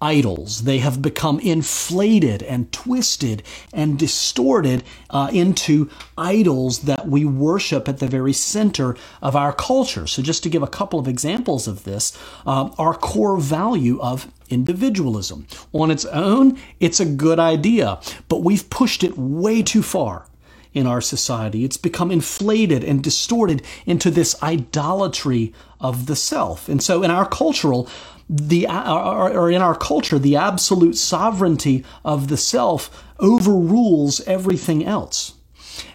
idols. 0.02 0.64
They 0.64 0.78
have 0.78 1.00
become 1.00 1.38
inflated 1.40 2.42
and 2.42 2.70
twisted 2.72 3.42
and 3.72 3.98
distorted 3.98 4.82
uh, 5.10 5.30
into 5.32 5.88
idols 6.18 6.80
that 6.80 7.08
we 7.08 7.24
worship 7.24 7.88
at 7.88 7.98
the 7.98 8.08
very 8.08 8.32
center 8.32 8.96
of 9.22 9.36
our 9.36 9.52
culture. 9.52 10.06
So, 10.06 10.20
just 10.20 10.42
to 10.42 10.50
give 10.50 10.62
a 10.62 10.66
couple 10.66 10.98
of 10.98 11.08
examples 11.08 11.68
of 11.68 11.84
this, 11.84 12.18
uh, 12.44 12.70
our 12.76 12.94
core 12.94 13.38
value 13.38 14.00
of 14.00 14.30
individualism. 14.50 15.46
On 15.72 15.90
its 15.90 16.04
own, 16.06 16.58
it's 16.80 17.00
a 17.00 17.06
good 17.06 17.38
idea, 17.38 18.00
but 18.28 18.42
we've 18.42 18.68
pushed 18.68 19.02
it 19.02 19.16
way 19.16 19.62
too 19.62 19.82
far 19.82 20.26
in 20.74 20.86
our 20.86 21.00
society. 21.00 21.64
It's 21.64 21.76
become 21.76 22.10
inflated 22.10 22.82
and 22.84 23.02
distorted 23.02 23.62
into 23.86 24.10
this 24.10 24.40
idolatry 24.42 25.52
of 25.80 26.06
the 26.06 26.16
self. 26.16 26.68
And 26.68 26.82
so 26.82 27.02
in 27.02 27.10
our 27.10 27.26
cultural 27.26 27.88
the 28.28 28.66
or 28.66 29.50
in 29.50 29.60
our 29.60 29.74
culture 29.74 30.18
the 30.18 30.36
absolute 30.36 30.96
sovereignty 30.96 31.84
of 32.04 32.28
the 32.28 32.36
self 32.36 33.04
overrules 33.18 34.20
everything 34.22 34.84
else. 34.84 35.34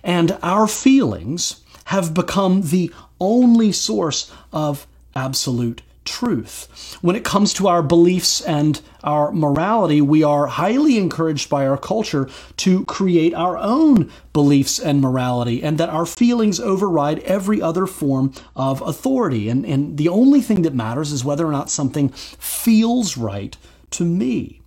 And 0.03 0.37
our 0.43 0.67
feelings 0.67 1.63
have 1.85 2.13
become 2.13 2.63
the 2.63 2.93
only 3.19 3.71
source 3.71 4.31
of 4.51 4.85
absolute 5.15 5.81
truth. 6.07 6.97
When 7.01 7.15
it 7.15 7.23
comes 7.23 7.53
to 7.53 7.67
our 7.67 7.83
beliefs 7.83 8.41
and 8.41 8.81
our 9.03 9.31
morality, 9.31 10.01
we 10.01 10.23
are 10.23 10.47
highly 10.47 10.97
encouraged 10.97 11.49
by 11.49 11.67
our 11.67 11.77
culture 11.77 12.27
to 12.57 12.85
create 12.85 13.35
our 13.35 13.57
own 13.57 14.11
beliefs 14.33 14.79
and 14.79 15.01
morality, 15.01 15.61
and 15.61 15.77
that 15.77 15.89
our 15.89 16.05
feelings 16.05 16.59
override 16.59 17.19
every 17.19 17.61
other 17.61 17.85
form 17.85 18.33
of 18.55 18.81
authority. 18.81 19.49
And, 19.49 19.65
and 19.65 19.97
the 19.97 20.09
only 20.09 20.41
thing 20.41 20.63
that 20.63 20.73
matters 20.73 21.11
is 21.11 21.23
whether 21.23 21.45
or 21.45 21.51
not 21.51 21.69
something 21.69 22.09
feels 22.09 23.17
right 23.17 23.55
to 23.91 24.05
me. 24.05 24.61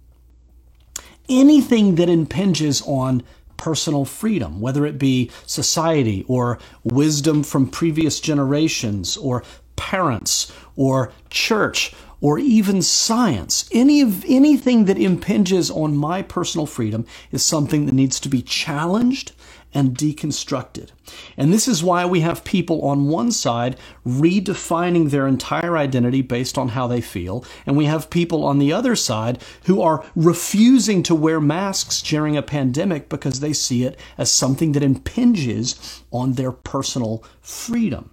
Anything 1.28 1.96
that 1.96 2.08
impinges 2.08 2.82
on 2.86 3.22
personal 3.56 4.06
freedom, 4.06 4.60
whether 4.60 4.86
it 4.86 4.98
be 4.98 5.30
society 5.46 6.24
or 6.26 6.58
wisdom 6.82 7.42
from 7.42 7.68
previous 7.68 8.18
generations 8.18 9.18
or 9.18 9.44
parents 9.80 10.52
or 10.76 11.10
church 11.30 11.94
or 12.20 12.38
even 12.38 12.82
science. 12.82 13.66
Any 13.72 14.02
of 14.02 14.24
anything 14.28 14.84
that 14.84 14.98
impinges 14.98 15.70
on 15.70 15.96
my 15.96 16.20
personal 16.20 16.66
freedom 16.66 17.06
is 17.32 17.42
something 17.42 17.86
that 17.86 17.94
needs 17.94 18.20
to 18.20 18.28
be 18.28 18.42
challenged 18.42 19.32
and 19.72 19.96
deconstructed. 19.96 20.90
And 21.36 21.50
this 21.50 21.66
is 21.66 21.82
why 21.82 22.04
we 22.04 22.20
have 22.20 22.44
people 22.44 22.82
on 22.82 23.08
one 23.08 23.32
side 23.32 23.78
redefining 24.06 25.10
their 25.10 25.26
entire 25.26 25.78
identity 25.78 26.20
based 26.20 26.58
on 26.58 26.68
how 26.68 26.86
they 26.86 27.00
feel, 27.00 27.44
and 27.64 27.76
we 27.76 27.86
have 27.86 28.10
people 28.10 28.44
on 28.44 28.58
the 28.58 28.72
other 28.72 28.96
side 28.96 29.40
who 29.64 29.80
are 29.80 30.04
refusing 30.14 31.02
to 31.04 31.14
wear 31.14 31.40
masks 31.40 32.02
during 32.02 32.36
a 32.36 32.42
pandemic 32.42 33.08
because 33.08 33.40
they 33.40 33.52
see 33.52 33.84
it 33.84 33.98
as 34.18 34.30
something 34.30 34.72
that 34.72 34.82
impinges 34.82 36.02
on 36.10 36.34
their 36.34 36.52
personal 36.52 37.24
freedom. 37.40 38.10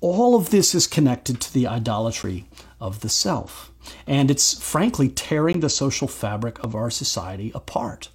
All 0.00 0.34
of 0.34 0.50
this 0.50 0.74
is 0.74 0.86
connected 0.86 1.40
to 1.40 1.52
the 1.52 1.66
idolatry 1.66 2.46
of 2.80 3.00
the 3.00 3.08
self. 3.08 3.70
And 4.06 4.30
it's 4.30 4.60
frankly 4.60 5.08
tearing 5.08 5.60
the 5.60 5.68
social 5.68 6.08
fabric 6.08 6.58
of 6.64 6.74
our 6.74 6.90
society 6.90 7.52
apart. 7.54 8.08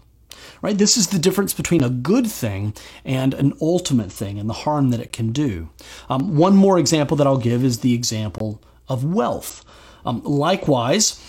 Right? 0.62 0.78
This 0.78 0.98
is 0.98 1.08
the 1.08 1.20
difference 1.20 1.54
between 1.54 1.84
a 1.84 1.90
good 1.90 2.28
thing 2.28 2.74
and 3.04 3.34
an 3.34 3.54
ultimate 3.62 4.12
thing 4.12 4.40
and 4.40 4.50
the 4.50 4.54
harm 4.54 4.90
that 4.92 5.00
it 5.00 5.12
can 5.12 5.32
do. 5.32 5.70
Um, 6.10 6.38
one 6.38 6.56
more 6.56 6.78
example 6.78 7.18
that 7.18 7.28
I'll 7.28 7.38
give 7.38 7.64
is 7.64 7.80
the 7.80 7.94
example 7.94 8.62
of 8.88 9.04
wealth. 9.04 9.64
Um, 10.06 10.22
likewise, 10.24 11.20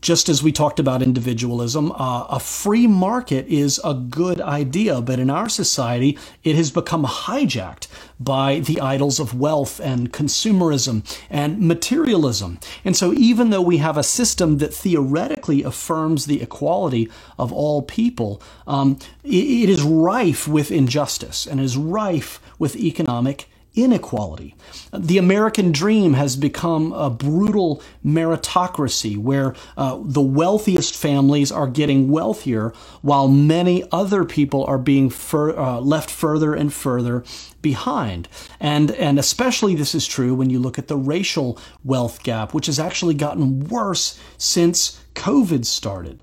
just 0.00 0.28
as 0.28 0.42
we 0.42 0.52
talked 0.52 0.80
about 0.80 1.02
individualism, 1.02 1.92
uh, 1.92 2.24
a 2.28 2.40
free 2.40 2.86
market 2.86 3.46
is 3.46 3.80
a 3.84 3.94
good 3.94 4.40
idea, 4.40 5.00
but 5.00 5.18
in 5.18 5.28
our 5.28 5.48
society, 5.48 6.18
it 6.42 6.56
has 6.56 6.70
become 6.70 7.04
hijacked 7.04 7.86
by 8.18 8.60
the 8.60 8.80
idols 8.80 9.20
of 9.20 9.38
wealth 9.38 9.80
and 9.80 10.12
consumerism 10.12 11.02
and 11.28 11.60
materialism. 11.60 12.58
And 12.84 12.96
so, 12.96 13.12
even 13.12 13.50
though 13.50 13.60
we 13.60 13.78
have 13.78 13.98
a 13.98 14.02
system 14.02 14.58
that 14.58 14.72
theoretically 14.72 15.62
affirms 15.62 16.26
the 16.26 16.40
equality 16.40 17.10
of 17.38 17.52
all 17.52 17.82
people, 17.82 18.40
um, 18.66 18.98
it, 19.22 19.28
it 19.28 19.68
is 19.68 19.82
rife 19.82 20.48
with 20.48 20.70
injustice 20.70 21.46
and 21.46 21.60
is 21.60 21.76
rife 21.76 22.40
with 22.58 22.76
economic 22.76 23.49
inequality. 23.74 24.54
The 24.92 25.18
American 25.18 25.72
dream 25.72 26.14
has 26.14 26.36
become 26.36 26.92
a 26.92 27.08
brutal 27.08 27.82
meritocracy 28.04 29.16
where 29.16 29.54
uh, 29.76 30.00
the 30.02 30.20
wealthiest 30.20 30.96
families 30.96 31.52
are 31.52 31.68
getting 31.68 32.08
wealthier 32.08 32.72
while 33.02 33.28
many 33.28 33.84
other 33.92 34.24
people 34.24 34.64
are 34.64 34.78
being 34.78 35.10
fur- 35.10 35.56
uh, 35.56 35.80
left 35.80 36.10
further 36.10 36.54
and 36.54 36.72
further 36.72 37.24
behind. 37.62 38.28
And, 38.58 38.90
and 38.92 39.18
especially 39.18 39.74
this 39.74 39.94
is 39.94 40.06
true 40.06 40.34
when 40.34 40.50
you 40.50 40.58
look 40.58 40.78
at 40.78 40.88
the 40.88 40.96
racial 40.96 41.58
wealth 41.84 42.22
gap, 42.22 42.52
which 42.52 42.66
has 42.66 42.78
actually 42.78 43.14
gotten 43.14 43.68
worse 43.68 44.18
since 44.36 45.00
COVID 45.14 45.64
started. 45.64 46.20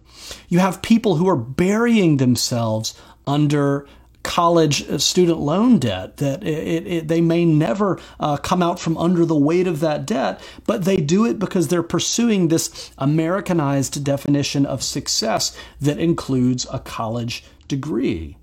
You 0.50 0.60
have 0.60 0.82
people 0.82 1.16
who 1.16 1.30
are 1.30 1.38
burying 1.38 2.18
themselves 2.18 3.00
under 3.26 3.88
college 4.28 4.86
student 5.02 5.40
loan 5.40 5.80
debt 5.80 6.18
that 6.18 6.44
it, 6.44 6.86
it, 6.86 7.08
they 7.08 7.22
may 7.22 7.46
never 7.46 7.98
uh, 8.20 8.36
come 8.36 8.62
out 8.62 8.78
from 8.78 8.98
under 8.98 9.26
the 9.26 9.38
weight 9.38 9.66
of 9.68 9.80
that 9.80 10.06
debt 10.06 10.40
but 10.66 10.84
they 10.84 10.98
do 10.98 11.26
it 11.26 11.40
because 11.40 11.70
they're 11.70 11.82
pursuing 11.82 12.50
this 12.50 12.92
americanized 12.98 14.04
definition 14.04 14.66
of 14.66 14.84
success 14.84 15.58
that 15.80 15.98
includes 15.98 16.68
a 16.72 16.80
college 16.80 17.44
degree. 17.70 18.38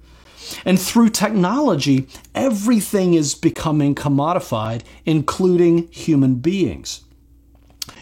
And 0.65 0.81
through 0.81 1.11
technology 1.11 2.09
everything 2.35 3.15
is 3.15 3.35
becoming 3.35 3.95
commodified 3.95 4.83
including 5.05 5.89
human 5.89 6.37
beings 6.37 7.04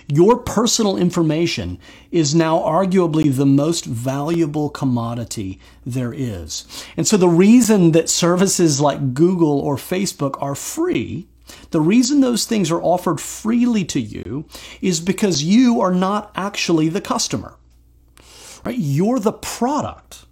your 0.06 0.36
personal 0.36 0.96
information 0.96 1.78
is 2.10 2.34
now 2.34 2.58
arguably 2.58 3.34
the 3.34 3.46
most 3.46 3.84
valuable 3.84 4.70
commodity 4.70 5.58
there 5.84 6.12
is. 6.12 6.66
And 6.96 7.06
so 7.06 7.16
the 7.16 7.28
reason 7.28 7.92
that 7.92 8.08
services 8.08 8.80
like 8.80 9.14
Google 9.14 9.58
or 9.60 9.76
Facebook 9.76 10.40
are 10.40 10.54
free 10.54 11.26
the 11.70 11.80
reason 11.80 12.20
those 12.20 12.44
things 12.44 12.70
are 12.70 12.82
offered 12.82 13.20
freely 13.20 13.84
to 13.86 14.00
you 14.00 14.46
is 14.80 15.00
because 15.00 15.42
you 15.42 15.80
are 15.80 15.92
not 15.92 16.30
actually 16.34 16.88
the 16.88 17.00
customer. 17.00 17.54
Right? 18.64 18.78
You're 18.78 19.18
the 19.18 19.32
product. 19.32 20.24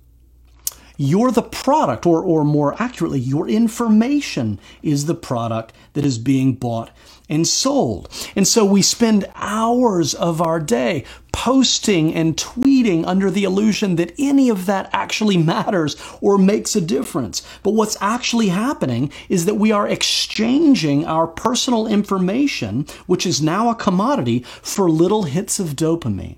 You're 1.03 1.31
the 1.31 1.41
product, 1.41 2.05
or, 2.05 2.23
or 2.23 2.45
more 2.45 2.75
accurately, 2.79 3.21
your 3.21 3.49
information 3.49 4.61
is 4.83 5.07
the 5.07 5.15
product 5.15 5.73
that 5.95 6.05
is 6.05 6.19
being 6.19 6.53
bought 6.53 6.91
and 7.27 7.49
sold. 7.49 8.07
And 8.37 8.47
so 8.47 8.67
we 8.67 8.83
spend 8.83 9.25
hours 9.35 10.13
of 10.13 10.43
our 10.43 10.61
day 10.61 11.07
posting 11.33 12.15
and 12.15 12.37
tweeting 12.37 13.07
under 13.07 13.31
the 13.31 13.45
illusion 13.45 13.97
that 13.97 14.13
any 14.19 14.51
of 14.51 14.67
that 14.67 14.91
actually 14.93 15.39
matters 15.39 15.97
or 16.21 16.37
makes 16.37 16.77
a 16.77 16.83
difference. 16.83 17.43
But 17.63 17.73
what's 17.73 17.97
actually 18.03 18.49
happening 18.49 19.11
is 19.31 19.47
that 19.47 19.55
we 19.55 19.73
are 19.73 19.89
exchanging 19.89 21.07
our 21.07 21.27
personal 21.27 21.87
information, 21.87 22.85
which 23.07 23.25
is 23.25 23.41
now 23.41 23.71
a 23.71 23.75
commodity, 23.75 24.41
for 24.61 24.91
little 24.91 25.23
hits 25.23 25.59
of 25.59 25.69
dopamine, 25.69 26.37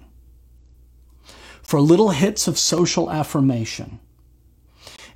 for 1.62 1.80
little 1.80 2.10
hits 2.10 2.46
of 2.46 2.56
social 2.56 3.10
affirmation 3.10 3.98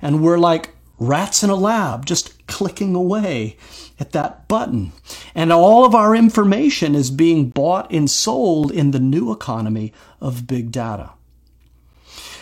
and 0.01 0.23
we're 0.23 0.37
like 0.37 0.75
rats 0.99 1.43
in 1.43 1.49
a 1.49 1.55
lab 1.55 2.05
just 2.05 2.47
clicking 2.47 2.95
away 2.95 3.57
at 3.99 4.11
that 4.11 4.47
button. 4.47 4.91
And 5.35 5.51
all 5.51 5.85
of 5.85 5.93
our 5.93 6.15
information 6.15 6.95
is 6.95 7.11
being 7.11 7.49
bought 7.49 7.91
and 7.91 8.09
sold 8.09 8.71
in 8.71 8.91
the 8.91 8.99
new 8.99 9.31
economy 9.31 9.93
of 10.21 10.47
big 10.47 10.71
data. 10.71 11.11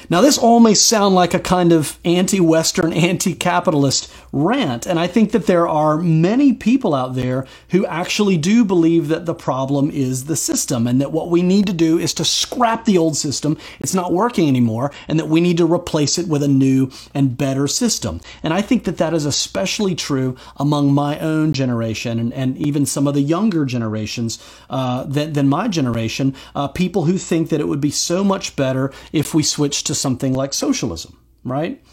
Now, 0.10 0.22
this 0.22 0.38
all 0.38 0.60
may 0.60 0.74
sound 0.74 1.16
like 1.16 1.34
a 1.34 1.40
kind 1.40 1.72
of 1.72 2.00
anti 2.06 2.40
Western, 2.40 2.94
anti 2.94 3.34
capitalist 3.34 4.12
rant, 4.32 4.86
and 4.86 5.00
I 5.00 5.08
think 5.08 5.32
that 5.32 5.48
there 5.48 5.68
are 5.68 5.98
many 5.98 6.54
people 6.54 6.94
out 6.94 7.16
there 7.16 7.48
who 7.70 7.86
actually 7.86 8.38
do 8.38 8.66
believe 8.66 9.08
that 9.08 9.26
the 9.26 9.34
problem 9.34 9.90
is 9.90 10.26
the 10.26 10.36
system 10.36 10.88
and 10.88 11.00
that 11.02 11.12
what 11.12 11.30
we 11.30 11.42
need 11.42 11.68
to 11.68 11.74
do 11.74 11.98
is 11.98 12.14
to 12.16 12.26
scrap 12.26 12.86
the 12.86 12.98
old 12.98 13.18
system. 13.18 13.58
It's 13.80 13.96
not 13.96 14.14
working 14.14 14.48
anymore, 14.48 14.92
and 15.08 15.20
that 15.20 15.30
we 15.30 15.42
need 15.42 15.58
to 15.58 15.72
replace 15.72 16.18
it 16.18 16.28
with 16.28 16.44
a 16.44 16.48
new 16.48 16.92
and 17.14 17.38
better 17.38 17.68
system. 17.68 18.22
And 18.44 18.54
I 18.54 18.62
think 18.62 18.84
that 18.84 18.98
that 18.98 19.14
is 19.14 19.26
especially 19.26 19.96
true 19.96 20.36
among 20.58 20.94
my 20.94 21.18
own 21.20 21.54
generation 21.54 22.20
and, 22.20 22.34
and 22.34 22.58
even 22.58 22.86
some 22.86 23.08
of 23.08 23.14
the 23.14 23.22
younger 23.22 23.66
generations 23.66 24.38
uh, 24.70 25.04
than, 25.06 25.34
than 25.34 25.48
my 25.48 25.68
generation, 25.68 26.36
uh, 26.56 26.68
people 26.68 27.06
who 27.06 27.18
think 27.18 27.50
that 27.50 27.62
it 27.62 27.68
would 27.68 27.82
be 27.82 27.92
so 27.92 28.24
much 28.24 28.56
better 28.56 28.92
if 29.12 29.34
we 29.34 29.44
switched 29.44 29.88
to 29.88 29.95
something 30.00 30.34
like 30.34 30.54
socialism, 30.54 31.18
right? 31.44 31.84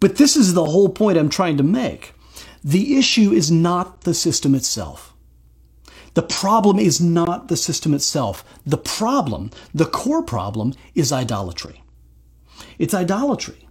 But 0.00 0.16
this 0.16 0.36
is 0.36 0.54
the 0.54 0.64
whole 0.64 0.88
point 0.88 1.18
I'm 1.18 1.28
trying 1.28 1.56
to 1.56 1.62
make. 1.62 2.12
The 2.62 2.96
issue 2.96 3.32
is 3.32 3.50
not 3.50 4.02
the 4.02 4.14
system 4.14 4.54
itself. 4.54 5.14
The 6.14 6.22
problem 6.22 6.78
is 6.78 7.00
not 7.00 7.48
the 7.48 7.56
system 7.56 7.92
itself. 7.92 8.44
The 8.64 8.78
problem, 8.78 9.50
the 9.74 9.84
core 9.84 10.22
problem, 10.22 10.72
is 10.94 11.12
idolatry. 11.12 11.82
It's 12.78 12.94
idolatry. 12.94 13.68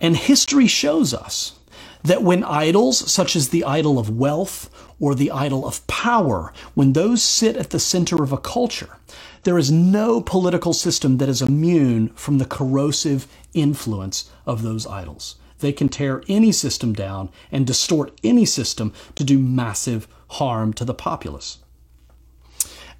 And 0.00 0.16
history 0.16 0.66
shows 0.66 1.12
us 1.12 1.58
that 2.04 2.22
when 2.22 2.44
idols, 2.44 3.10
such 3.10 3.34
as 3.34 3.48
the 3.48 3.64
idol 3.64 3.98
of 3.98 4.16
wealth 4.16 4.70
or 5.00 5.14
the 5.14 5.30
idol 5.30 5.66
of 5.66 5.84
power, 5.86 6.52
when 6.74 6.92
those 6.92 7.22
sit 7.22 7.56
at 7.56 7.70
the 7.70 7.80
center 7.80 8.22
of 8.22 8.32
a 8.32 8.38
culture, 8.38 8.98
there 9.46 9.56
is 9.56 9.70
no 9.70 10.20
political 10.20 10.72
system 10.72 11.18
that 11.18 11.28
is 11.28 11.40
immune 11.40 12.08
from 12.16 12.38
the 12.38 12.44
corrosive 12.44 13.28
influence 13.54 14.28
of 14.44 14.62
those 14.62 14.88
idols. 14.88 15.36
They 15.60 15.72
can 15.72 15.88
tear 15.88 16.20
any 16.28 16.50
system 16.50 16.92
down 16.92 17.30
and 17.52 17.64
distort 17.64 18.18
any 18.24 18.44
system 18.44 18.92
to 19.14 19.22
do 19.22 19.38
massive 19.38 20.08
harm 20.30 20.72
to 20.72 20.84
the 20.84 20.94
populace. 20.94 21.58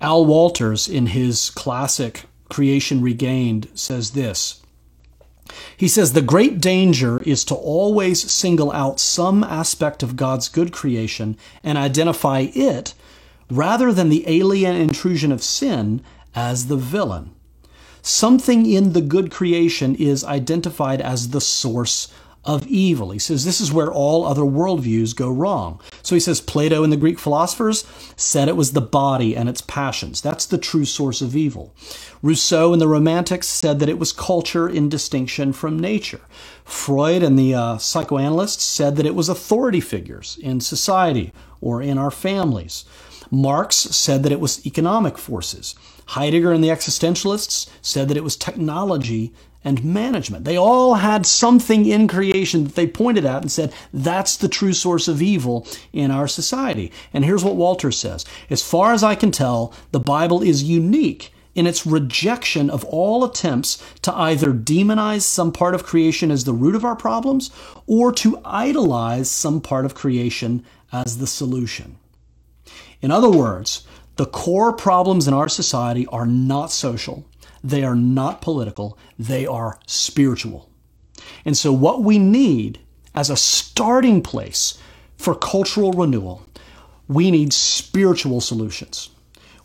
Al 0.01 0.25
Wolters, 0.25 0.89
in 0.89 1.07
his 1.07 1.51
classic 1.51 2.27
Creation 2.49 3.03
Regained, 3.03 3.67
says 3.75 4.13
this. 4.13 4.63
He 5.77 5.89
says 5.89 6.13
the 6.13 6.23
great 6.23 6.61
danger 6.61 7.21
is 7.25 7.45
to 7.47 7.57
always 7.57 8.31
single 8.31 8.71
out 8.71 9.01
some 9.01 9.43
aspect 9.43 10.05
of 10.05 10.15
God's 10.15 10.49
good 10.49 10.73
creation 10.73 11.37
and 11.65 11.77
identify 11.77 12.47
it 12.55 12.95
rather 13.51 13.93
than 13.93 14.11
the 14.11 14.25
alien 14.29 14.77
intrusion 14.77 15.33
of 15.33 15.43
sin 15.43 16.03
as 16.37 16.69
the 16.69 16.77
villain. 16.77 17.33
Something 18.03 18.67
in 18.67 18.93
the 18.93 19.01
good 19.01 19.33
creation 19.33 19.97
is 19.97 20.23
identified 20.23 21.01
as 21.01 21.31
the 21.31 21.41
source 21.41 22.07
of 22.45 22.65
evil. 22.69 23.11
He 23.11 23.19
says 23.19 23.45
this 23.45 23.61
is 23.61 23.73
where 23.73 23.93
all 23.93 24.25
other 24.25 24.43
worldviews 24.43 25.17
go 25.17 25.29
wrong. 25.29 25.81
So 26.07 26.15
he 26.15 26.21
says 26.21 26.41
Plato 26.41 26.85
and 26.85 26.93
the 26.93 26.97
Greek 26.97 27.19
philosophers 27.19 27.85
said 28.15 28.47
it 28.47 28.57
was 28.57 28.75
the 28.75 28.81
body 28.81 29.37
and 29.37 29.49
its 29.49 29.61
passions. 29.61 30.21
That's 30.21 30.47
the 30.47 30.57
true 30.57 30.85
source 30.85 31.21
of 31.21 31.35
evil. 31.35 31.75
Rousseau 32.23 32.73
and 32.73 32.81
the 32.81 32.87
Romantics 32.87 33.49
said 33.49 33.81
that 33.81 33.89
it 33.89 33.99
was 33.99 34.13
culture 34.13 34.69
in 34.69 34.89
distinction 34.89 35.53
from 35.53 35.81
nature. 35.81 36.21
Freud 36.65 37.25
and 37.25 37.37
the 37.37 37.55
uh, 37.55 37.79
psychoanalysts 37.79 38.63
said 38.63 38.95
that 38.95 39.05
it 39.05 39.17
was 39.17 39.29
authority 39.29 39.81
figures 39.81 40.39
in 40.41 40.61
society 40.61 41.33
or 41.61 41.83
in 41.83 41.99
our 41.99 42.13
families. 42.13 42.85
Marx 43.29 43.75
said 43.75 44.23
that 44.23 44.31
it 44.31 44.39
was 44.39 44.65
economic 44.65 45.19
forces. 45.19 45.75
Heidegger 46.11 46.53
and 46.53 46.63
the 46.63 46.69
existentialists 46.69 47.69
said 47.83 48.07
that 48.07 48.17
it 48.17 48.23
was 48.23 48.37
technology 48.37 49.33
and 49.67 49.85
management. 49.85 50.45
They 50.45 50.57
all 50.57 50.95
had 50.95 51.27
something 51.27 51.87
in 51.87 52.07
creation 52.07 52.63
that 52.65 52.77
they 52.77 52.87
pointed 52.87 53.25
at 53.25 53.43
and 53.43 53.51
said, 53.51 53.75
that's 53.93 54.37
the 54.37 54.49
true 54.49 54.73
source 54.73 55.09
of 55.09 55.21
evil 55.21 55.67
in 55.93 56.13
our 56.13 56.29
society. 56.29 56.93
And 57.13 57.25
here's 57.25 57.43
what 57.43 57.57
Walter 57.57 57.91
says 57.91 58.25
As 58.49 58.63
far 58.63 58.93
as 58.93 59.03
I 59.03 59.17
can 59.17 59.33
tell, 59.33 59.75
the 59.91 59.99
Bible 59.99 60.41
is 60.41 60.63
unique 60.63 61.33
in 61.57 61.67
its 61.67 61.85
rejection 61.85 62.71
of 62.71 62.85
all 62.85 63.25
attempts 63.25 63.83
to 64.03 64.15
either 64.15 64.53
demonize 64.53 65.23
some 65.23 65.51
part 65.51 65.75
of 65.75 65.83
creation 65.83 66.31
as 66.31 66.45
the 66.45 66.53
root 66.53 66.77
of 66.77 66.85
our 66.85 66.95
problems 66.95 67.51
or 67.89 68.13
to 68.13 68.41
idolize 68.45 69.29
some 69.29 69.61
part 69.61 69.85
of 69.85 69.97
creation 69.97 70.65
as 70.93 71.19
the 71.19 71.27
solution. 71.27 71.97
In 73.03 73.11
other 73.11 73.31
words, 73.31 73.85
the 74.15 74.27
core 74.27 74.73
problems 74.73 75.27
in 75.27 75.35
our 75.35 75.49
society 75.49 76.07
are 76.07 76.27
not 76.27 76.71
social, 76.71 77.25
they 77.67 77.83
are 77.83 77.97
not 77.97 78.41
political, 78.41 78.97
they 79.19 79.45
are 79.47 79.79
spiritual. 79.87 80.71
And 81.45 81.57
so, 81.57 81.73
what 81.73 82.03
we 82.03 82.19
need 82.19 82.79
as 83.15 83.29
a 83.29 83.37
starting 83.37 84.23
place 84.23 84.79
for 85.17 85.35
cultural 85.35 85.93
renewal, 85.93 86.47
we 87.09 87.31
need 87.31 87.53
spiritual 87.53 88.41
solutions. 88.41 89.11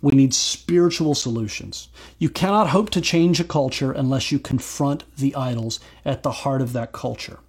We 0.01 0.13
need 0.13 0.33
spiritual 0.33 1.13
solutions. 1.13 1.89
You 2.17 2.29
cannot 2.29 2.69
hope 2.69 2.89
to 2.91 3.01
change 3.01 3.39
a 3.39 3.43
culture 3.43 3.91
unless 3.91 4.31
you 4.31 4.39
confront 4.39 5.03
the 5.15 5.35
idols 5.35 5.79
at 6.03 6.23
the 6.23 6.31
heart 6.31 6.61
of 6.61 6.73
that 6.73 6.91
culture. 6.91 7.39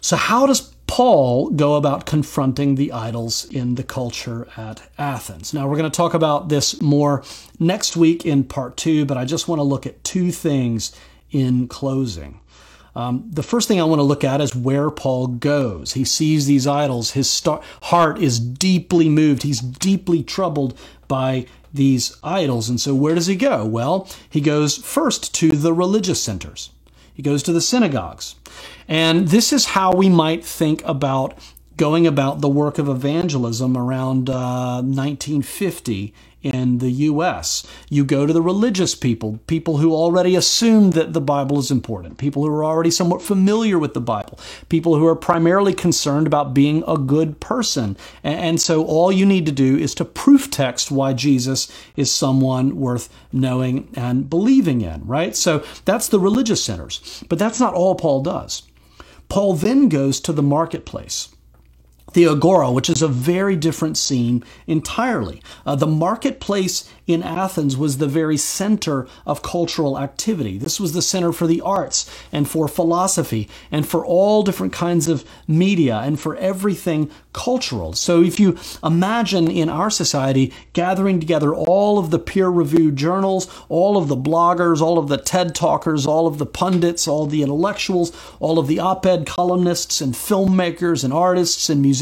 So, 0.00 0.16
how 0.16 0.46
does 0.46 0.74
Paul 0.88 1.50
go 1.50 1.76
about 1.76 2.06
confronting 2.06 2.74
the 2.74 2.92
idols 2.92 3.44
in 3.44 3.76
the 3.76 3.84
culture 3.84 4.48
at 4.56 4.90
Athens. 4.98 5.54
Now, 5.54 5.68
we're 5.68 5.76
going 5.76 5.88
to 5.88 5.96
talk 5.96 6.14
about 6.14 6.48
this 6.48 6.80
more 6.80 7.22
next 7.60 7.96
week 7.96 8.24
in 8.26 8.42
part 8.42 8.76
two, 8.76 9.04
but 9.04 9.16
I 9.16 9.24
just 9.24 9.46
want 9.46 9.58
to 9.60 9.64
look 9.64 9.86
at 9.86 10.02
two 10.02 10.32
things 10.32 10.90
in 11.30 11.68
closing. 11.68 12.40
Um, 12.96 13.28
the 13.30 13.42
first 13.42 13.68
thing 13.68 13.80
I 13.80 13.84
want 13.84 13.98
to 14.00 14.04
look 14.04 14.24
at 14.24 14.40
is 14.40 14.56
where 14.56 14.90
Paul 14.90 15.28
goes. 15.28 15.92
He 15.92 16.04
sees 16.04 16.46
these 16.46 16.66
idols. 16.66 17.12
His 17.12 17.30
star- 17.30 17.60
heart 17.82 18.18
is 18.18 18.40
deeply 18.40 19.08
moved. 19.08 19.42
He's 19.42 19.60
deeply 19.60 20.22
troubled 20.22 20.76
by 21.06 21.46
these 21.72 22.16
idols. 22.24 22.68
And 22.68 22.80
so, 22.80 22.94
where 22.94 23.14
does 23.14 23.26
he 23.26 23.36
go? 23.36 23.64
Well, 23.64 24.08
he 24.28 24.40
goes 24.40 24.78
first 24.78 25.34
to 25.36 25.50
the 25.50 25.74
religious 25.74 26.20
centers. 26.20 26.70
He 27.14 27.22
goes 27.22 27.42
to 27.44 27.52
the 27.52 27.60
synagogues. 27.60 28.36
And 28.88 29.28
this 29.28 29.52
is 29.52 29.66
how 29.66 29.92
we 29.92 30.08
might 30.08 30.44
think 30.44 30.82
about 30.84 31.38
going 31.76 32.06
about 32.06 32.40
the 32.40 32.48
work 32.48 32.78
of 32.78 32.88
evangelism 32.88 33.76
around 33.76 34.28
uh, 34.28 34.82
1950 34.82 36.12
in 36.42 36.78
the 36.78 36.90
U.S. 36.90 37.66
You 37.88 38.04
go 38.04 38.26
to 38.26 38.32
the 38.32 38.42
religious 38.42 38.94
people, 38.94 39.40
people 39.46 39.78
who 39.78 39.92
already 39.92 40.36
assume 40.36 40.92
that 40.92 41.12
the 41.12 41.20
Bible 41.20 41.58
is 41.58 41.70
important, 41.70 42.18
people 42.18 42.44
who 42.44 42.50
are 42.50 42.64
already 42.64 42.90
somewhat 42.90 43.22
familiar 43.22 43.78
with 43.78 43.94
the 43.94 44.00
Bible, 44.00 44.38
people 44.68 44.96
who 44.96 45.06
are 45.06 45.16
primarily 45.16 45.74
concerned 45.74 46.26
about 46.26 46.54
being 46.54 46.84
a 46.86 46.96
good 46.96 47.40
person. 47.40 47.96
And 48.22 48.60
so 48.60 48.84
all 48.84 49.10
you 49.10 49.26
need 49.26 49.46
to 49.46 49.52
do 49.52 49.76
is 49.76 49.94
to 49.96 50.04
proof 50.04 50.50
text 50.50 50.90
why 50.90 51.12
Jesus 51.12 51.70
is 51.96 52.10
someone 52.10 52.76
worth 52.76 53.08
knowing 53.32 53.88
and 53.94 54.30
believing 54.30 54.80
in, 54.80 55.06
right? 55.06 55.34
So 55.34 55.64
that's 55.84 56.08
the 56.08 56.20
religious 56.20 56.62
centers. 56.62 57.24
But 57.28 57.38
that's 57.38 57.60
not 57.60 57.74
all 57.74 57.94
Paul 57.94 58.22
does. 58.22 58.62
Paul 59.28 59.54
then 59.54 59.88
goes 59.88 60.20
to 60.20 60.32
the 60.32 60.42
marketplace 60.42 61.28
the 62.12 62.26
Agora, 62.26 62.72
which 62.72 62.88
is 62.88 63.02
a 63.02 63.08
very 63.08 63.56
different 63.56 63.96
scene 63.96 64.42
entirely. 64.66 65.42
Uh, 65.66 65.76
the 65.76 65.86
marketplace 65.86 66.90
in 67.06 67.22
Athens 67.22 67.76
was 67.76 67.98
the 67.98 68.06
very 68.06 68.36
center 68.36 69.06
of 69.26 69.42
cultural 69.42 69.98
activity. 69.98 70.58
This 70.58 70.80
was 70.80 70.92
the 70.92 71.02
center 71.02 71.32
for 71.32 71.46
the 71.46 71.60
arts 71.60 72.10
and 72.32 72.48
for 72.48 72.68
philosophy 72.68 73.48
and 73.70 73.86
for 73.86 74.04
all 74.04 74.42
different 74.42 74.72
kinds 74.72 75.08
of 75.08 75.24
media 75.46 75.98
and 75.98 76.18
for 76.18 76.36
everything 76.36 77.10
cultural. 77.32 77.92
So 77.92 78.22
if 78.22 78.40
you 78.40 78.58
imagine 78.82 79.50
in 79.50 79.68
our 79.68 79.90
society 79.90 80.52
gathering 80.72 81.20
together 81.20 81.54
all 81.54 81.98
of 81.98 82.10
the 82.10 82.18
peer 82.18 82.48
reviewed 82.48 82.96
journals, 82.96 83.48
all 83.68 83.96
of 83.96 84.08
the 84.08 84.16
bloggers, 84.16 84.80
all 84.80 84.98
of 84.98 85.08
the 85.08 85.18
TED 85.18 85.54
talkers, 85.54 86.06
all 86.06 86.26
of 86.26 86.38
the 86.38 86.46
pundits, 86.46 87.06
all 87.06 87.26
the 87.26 87.42
intellectuals, 87.42 88.12
all 88.40 88.58
of 88.58 88.66
the 88.66 88.80
op 88.80 89.06
ed 89.06 89.26
columnists 89.26 90.00
and 90.00 90.14
filmmakers 90.14 91.04
and 91.04 91.12
artists 91.12 91.70
and 91.70 91.80
musicians, 91.80 91.97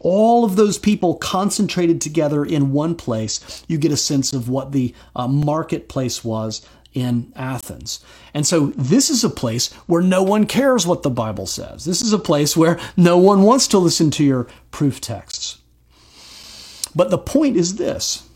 all 0.00 0.44
of 0.44 0.56
those 0.56 0.78
people 0.78 1.16
concentrated 1.16 2.00
together 2.00 2.44
in 2.44 2.72
one 2.72 2.94
place, 2.94 3.64
you 3.68 3.78
get 3.78 3.92
a 3.92 3.96
sense 3.96 4.32
of 4.32 4.48
what 4.48 4.72
the 4.72 4.94
uh, 5.16 5.28
marketplace 5.28 6.24
was 6.24 6.66
in 6.94 7.32
Athens. 7.36 8.00
And 8.34 8.46
so 8.46 8.66
this 8.76 9.10
is 9.10 9.24
a 9.24 9.30
place 9.30 9.72
where 9.86 10.02
no 10.02 10.22
one 10.22 10.46
cares 10.46 10.86
what 10.86 11.02
the 11.02 11.10
Bible 11.10 11.46
says. 11.46 11.84
This 11.84 12.02
is 12.02 12.12
a 12.12 12.18
place 12.18 12.56
where 12.56 12.78
no 12.96 13.16
one 13.16 13.42
wants 13.42 13.66
to 13.68 13.78
listen 13.78 14.10
to 14.12 14.24
your 14.24 14.46
proof 14.70 15.00
texts. 15.00 15.58
But 16.94 17.10
the 17.10 17.18
point 17.18 17.56
is 17.56 17.76
this 17.76 18.28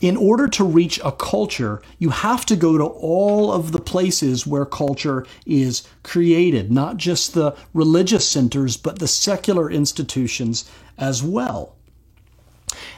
in 0.00 0.16
order 0.16 0.46
to 0.46 0.64
reach 0.64 1.00
a 1.04 1.12
culture, 1.12 1.80
you 1.98 2.10
have 2.10 2.44
to 2.46 2.56
go 2.56 2.76
to 2.76 2.84
all 2.84 3.50
of 3.50 3.72
the 3.72 3.80
places 3.80 4.46
where 4.46 4.66
culture 4.66 5.26
is 5.46 5.86
created, 6.02 6.70
not 6.70 6.96
just 6.98 7.32
the 7.32 7.56
religious 7.72 8.28
centers, 8.28 8.76
but 8.76 8.98
the 8.98 9.08
secular 9.08 9.70
institutions 9.70 10.70
as 10.98 11.22
well. 11.22 11.74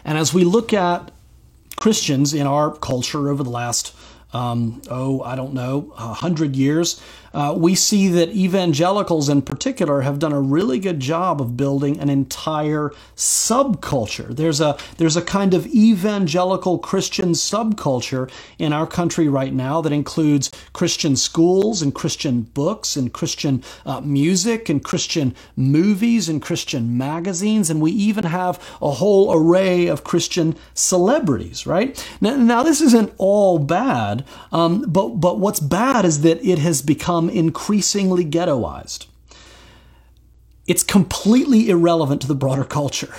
And 0.05 0.19
as 0.19 0.35
we 0.35 0.45
look 0.45 0.73
at 0.73 1.13
Christians 1.77 2.35
in 2.35 2.47
our 2.47 2.75
culture 2.75 3.29
over 3.29 3.45
the 3.45 3.51
last 3.51 3.95
um, 4.33 4.83
oh, 4.91 5.23
I 5.23 5.37
don't 5.37 5.55
know, 5.55 5.93
a 5.97 6.13
hundred 6.13 6.55
years, 6.55 7.01
uh, 7.33 7.55
we 7.57 7.75
see 7.75 8.09
that 8.09 8.31
evangelicals 8.31 9.29
in 9.29 9.43
particular 9.43 10.03
have 10.03 10.19
done 10.19 10.33
a 10.33 10.41
really 10.41 10.79
good 10.79 11.01
job 11.01 11.41
of 11.41 11.57
building 11.57 11.99
an 12.01 12.09
entire 12.09 12.91
subculture. 13.17 14.35
There's 14.35 14.61
a 14.61 14.77
there's 14.97 15.17
a 15.17 15.23
kind 15.23 15.55
of 15.55 15.67
evangelical 15.67 16.79
Christian 16.79 17.33
subculture 17.33 18.31
in 18.59 18.73
our 18.73 18.87
country 18.87 19.29
right 19.29 19.53
now 19.53 19.81
that 19.81 19.93
includes 19.93 20.51
Christian 20.73 21.17
schools 21.17 21.83
and 21.83 21.95
Christian 21.95 22.43
books 22.43 22.97
and 22.97 23.13
Christian 23.13 23.63
uh, 23.85 24.01
music 24.01 24.69
and 24.69 24.83
Christian 24.83 25.35
movies 25.57 26.29
and 26.29 26.41
Christian 26.41 26.97
magazines, 26.97 27.71
and 27.71 27.81
we 27.81 27.93
even 27.93 28.25
have 28.25 28.59
a 28.81 28.93
whole 28.93 29.33
array 29.35 29.87
of 29.87 30.05
Christian 30.05 30.57
celebrities. 30.75 31.67
Right 31.67 31.89
now, 32.21 32.37
now 32.37 32.63
this 32.63 32.81
isn't 32.81 33.13
all 33.19 33.59
bad, 33.59 34.25
um, 34.53 34.85
but 34.89 35.21
but 35.21 35.39
what's 35.39 35.61
bad 35.61 36.05
is 36.05 36.23
that 36.23 36.43
it 36.45 36.59
has 36.59 36.83
become 36.83 37.18
become 37.19 37.37
increasingly 37.37 38.25
ghettoized. 38.25 39.07
It's 40.67 40.83
completely 40.85 41.69
irrelevant 41.69 42.21
to 42.23 42.29
the 42.29 42.35
broader 42.35 42.65
culture. 42.65 43.13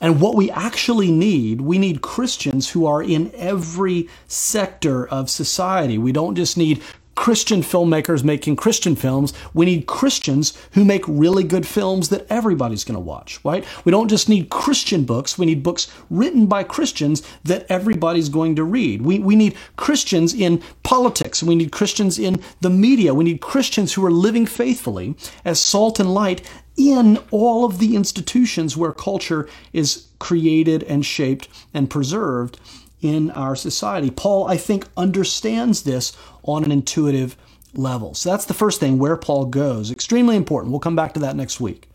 And 0.00 0.20
what 0.20 0.34
we 0.34 0.50
actually 0.50 1.10
need, 1.10 1.62
we 1.62 1.78
need 1.78 2.02
Christians 2.02 2.70
who 2.70 2.84
are 2.84 3.02
in 3.02 3.30
every 3.34 4.08
sector 4.26 5.08
of 5.08 5.30
society. 5.30 5.96
We 5.96 6.12
don't 6.12 6.34
just 6.34 6.58
need 6.58 6.82
Christian 7.16 7.62
filmmakers 7.62 8.22
making 8.22 8.54
Christian 8.56 8.94
films. 8.94 9.32
We 9.52 9.66
need 9.66 9.86
Christians 9.86 10.56
who 10.72 10.84
make 10.84 11.02
really 11.08 11.42
good 11.42 11.66
films 11.66 12.10
that 12.10 12.26
everybody's 12.30 12.84
going 12.84 12.94
to 12.94 13.00
watch, 13.00 13.40
right? 13.42 13.64
We 13.84 13.90
don't 13.90 14.08
just 14.08 14.28
need 14.28 14.50
Christian 14.50 15.04
books. 15.04 15.36
We 15.36 15.46
need 15.46 15.62
books 15.62 15.90
written 16.10 16.46
by 16.46 16.62
Christians 16.62 17.22
that 17.42 17.66
everybody's 17.68 18.28
going 18.28 18.54
to 18.56 18.64
read. 18.64 19.02
We, 19.02 19.18
we 19.18 19.34
need 19.34 19.56
Christians 19.76 20.34
in 20.34 20.62
politics. 20.84 21.42
We 21.42 21.56
need 21.56 21.72
Christians 21.72 22.18
in 22.18 22.40
the 22.60 22.70
media. 22.70 23.14
We 23.14 23.24
need 23.24 23.40
Christians 23.40 23.94
who 23.94 24.04
are 24.04 24.10
living 24.12 24.46
faithfully 24.46 25.16
as 25.44 25.60
salt 25.60 25.98
and 25.98 26.12
light 26.14 26.48
in 26.76 27.18
all 27.30 27.64
of 27.64 27.78
the 27.78 27.96
institutions 27.96 28.76
where 28.76 28.92
culture 28.92 29.48
is 29.72 30.06
created 30.18 30.82
and 30.84 31.04
shaped 31.04 31.48
and 31.72 31.88
preserved 31.88 32.58
in 33.06 33.30
our 33.32 33.56
society. 33.56 34.10
Paul, 34.10 34.46
I 34.46 34.56
think, 34.56 34.86
understands 34.96 35.82
this 35.82 36.16
on 36.42 36.64
an 36.64 36.72
intuitive 36.72 37.36
level. 37.74 38.14
So 38.14 38.30
that's 38.30 38.46
the 38.46 38.54
first 38.54 38.80
thing 38.80 38.98
where 38.98 39.16
Paul 39.16 39.46
goes. 39.46 39.90
Extremely 39.90 40.36
important. 40.36 40.72
We'll 40.72 40.80
come 40.80 40.96
back 40.96 41.14
to 41.14 41.20
that 41.20 41.36
next 41.36 41.60
week. 41.60 41.88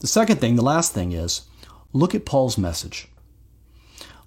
The 0.00 0.06
second 0.06 0.40
thing, 0.40 0.56
the 0.56 0.62
last 0.62 0.92
thing 0.92 1.12
is 1.12 1.42
look 1.92 2.14
at 2.14 2.24
Paul's 2.24 2.58
message. 2.58 3.08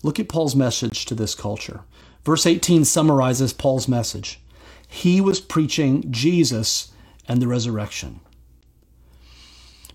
Look 0.03 0.19
at 0.19 0.29
Paul's 0.29 0.55
message 0.55 1.05
to 1.05 1.15
this 1.15 1.35
culture. 1.35 1.81
Verse 2.25 2.45
18 2.45 2.85
summarizes 2.85 3.53
Paul's 3.53 3.87
message. 3.87 4.39
He 4.87 5.21
was 5.21 5.39
preaching 5.39 6.11
Jesus 6.11 6.91
and 7.27 7.41
the 7.41 7.47
resurrection. 7.47 8.19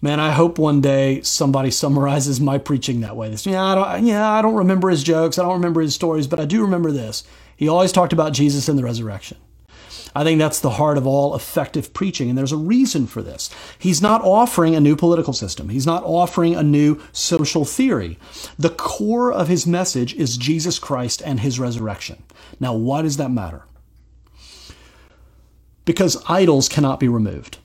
Man, 0.02 0.20
I 0.20 0.32
hope 0.32 0.58
one 0.58 0.80
day 0.80 1.22
somebody 1.22 1.70
summarizes 1.70 2.40
my 2.40 2.58
preaching 2.58 3.00
that 3.00 3.16
way. 3.16 3.30
This, 3.30 3.46
yeah, 3.46 3.64
I 3.64 3.74
don't, 3.74 4.06
yeah, 4.06 4.30
I 4.30 4.42
don't 4.42 4.54
remember 4.54 4.90
his 4.90 5.02
jokes, 5.02 5.38
I 5.38 5.42
don't 5.42 5.54
remember 5.54 5.80
his 5.80 5.94
stories, 5.94 6.26
but 6.26 6.40
I 6.40 6.44
do 6.44 6.62
remember 6.62 6.92
this. 6.92 7.24
He 7.56 7.68
always 7.68 7.92
talked 7.92 8.12
about 8.12 8.32
Jesus 8.32 8.68
and 8.68 8.78
the 8.78 8.84
resurrection. 8.84 9.38
I 10.14 10.24
think 10.24 10.38
that's 10.38 10.60
the 10.60 10.70
heart 10.70 10.96
of 10.96 11.06
all 11.06 11.34
effective 11.34 11.92
preaching, 11.92 12.30
and 12.30 12.38
there's 12.38 12.52
a 12.52 12.56
reason 12.56 13.06
for 13.06 13.20
this. 13.20 13.50
He's 13.78 14.00
not 14.00 14.22
offering 14.22 14.74
a 14.74 14.80
new 14.80 14.96
political 14.96 15.34
system. 15.34 15.68
He's 15.68 15.84
not 15.86 16.04
offering 16.04 16.54
a 16.54 16.62
new 16.62 17.02
social 17.12 17.66
theory. 17.66 18.18
The 18.58 18.70
core 18.70 19.30
of 19.30 19.48
his 19.48 19.66
message 19.66 20.14
is 20.14 20.38
Jesus 20.38 20.78
Christ 20.78 21.20
and 21.22 21.40
his 21.40 21.60
resurrection. 21.60 22.22
Now, 22.58 22.74
why 22.74 23.02
does 23.02 23.18
that 23.18 23.30
matter? 23.30 23.64
Because 25.84 26.22
idols 26.28 26.70
cannot 26.70 26.98
be 26.98 27.08
removed. 27.08 27.58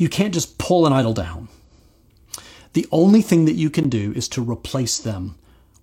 You 0.00 0.08
can't 0.08 0.32
just 0.32 0.56
pull 0.56 0.86
an 0.86 0.94
idol 0.94 1.12
down. 1.12 1.50
The 2.72 2.86
only 2.90 3.20
thing 3.20 3.44
that 3.44 3.56
you 3.56 3.68
can 3.68 3.90
do 3.90 4.14
is 4.16 4.28
to 4.28 4.42
replace 4.42 4.96
them 4.96 5.34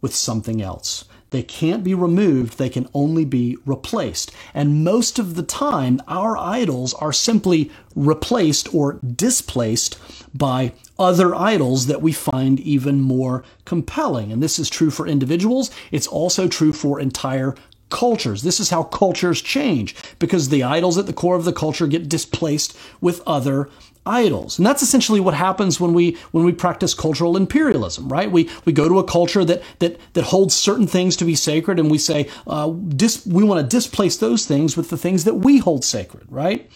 with 0.02 0.16
something 0.16 0.60
else. 0.60 1.06
They 1.30 1.44
can't 1.44 1.84
be 1.84 1.94
removed, 1.94 2.58
they 2.58 2.70
can 2.70 2.90
only 2.96 3.26
be 3.26 3.60
replaced. 3.64 4.32
And 4.56 4.84
most 4.84 5.20
of 5.20 5.36
the 5.36 5.44
time, 5.44 6.02
our 6.08 6.36
idols 6.36 6.96
are 6.96 7.14
simply 7.14 7.70
replaced 7.96 8.74
or 8.74 8.94
displaced 8.94 10.00
by 10.34 10.74
other 10.98 11.36
idols 11.36 11.86
that 11.86 12.02
we 12.02 12.12
find 12.12 12.60
even 12.62 13.02
more 13.02 13.44
compelling. 13.66 14.32
And 14.32 14.42
this 14.42 14.58
is 14.58 14.68
true 14.68 14.90
for 14.90 15.06
individuals, 15.06 15.70
it's 15.92 16.08
also 16.08 16.48
true 16.48 16.74
for 16.74 17.00
entire 17.00 17.54
cultures. 17.90 18.42
This 18.42 18.60
is 18.60 18.70
how 18.70 18.84
cultures 18.84 19.42
change 19.42 19.96
because 20.20 20.50
the 20.50 20.64
idols 20.64 20.98
at 20.98 21.06
the 21.06 21.14
core 21.14 21.36
of 21.36 21.46
the 21.46 21.54
culture 21.54 21.88
get 21.88 22.10
displaced 22.10 22.76
with 23.00 23.22
other 23.26 23.70
idols. 24.08 24.58
And 24.58 24.66
that's 24.66 24.82
essentially 24.82 25.20
what 25.20 25.34
happens 25.34 25.80
when 25.80 25.94
we 25.94 26.18
when 26.32 26.46
we 26.46 26.54
practice 26.54 26.94
cultural 26.94 27.38
imperialism, 27.38 28.10
right? 28.10 28.32
We 28.32 28.50
we 28.66 28.74
go 28.74 28.88
to 28.88 29.00
a 29.00 29.04
culture 29.04 29.46
that 29.46 29.62
that 29.80 30.00
that 30.14 30.24
holds 30.26 30.56
certain 30.56 30.88
things 30.88 31.16
to 31.18 31.26
be 31.26 31.36
sacred, 31.36 31.80
and 31.80 31.92
we 31.92 31.98
say 31.98 32.30
uh, 32.48 32.70
dis, 32.70 33.26
we 33.26 33.44
want 33.44 33.62
to 33.62 33.76
displace 33.76 34.18
those 34.18 34.46
things 34.46 34.78
with 34.78 34.90
the 34.90 34.98
things 34.98 35.24
that 35.26 35.36
we 35.36 35.60
hold 35.60 35.84
sacred, 35.84 36.26
right? 36.30 36.70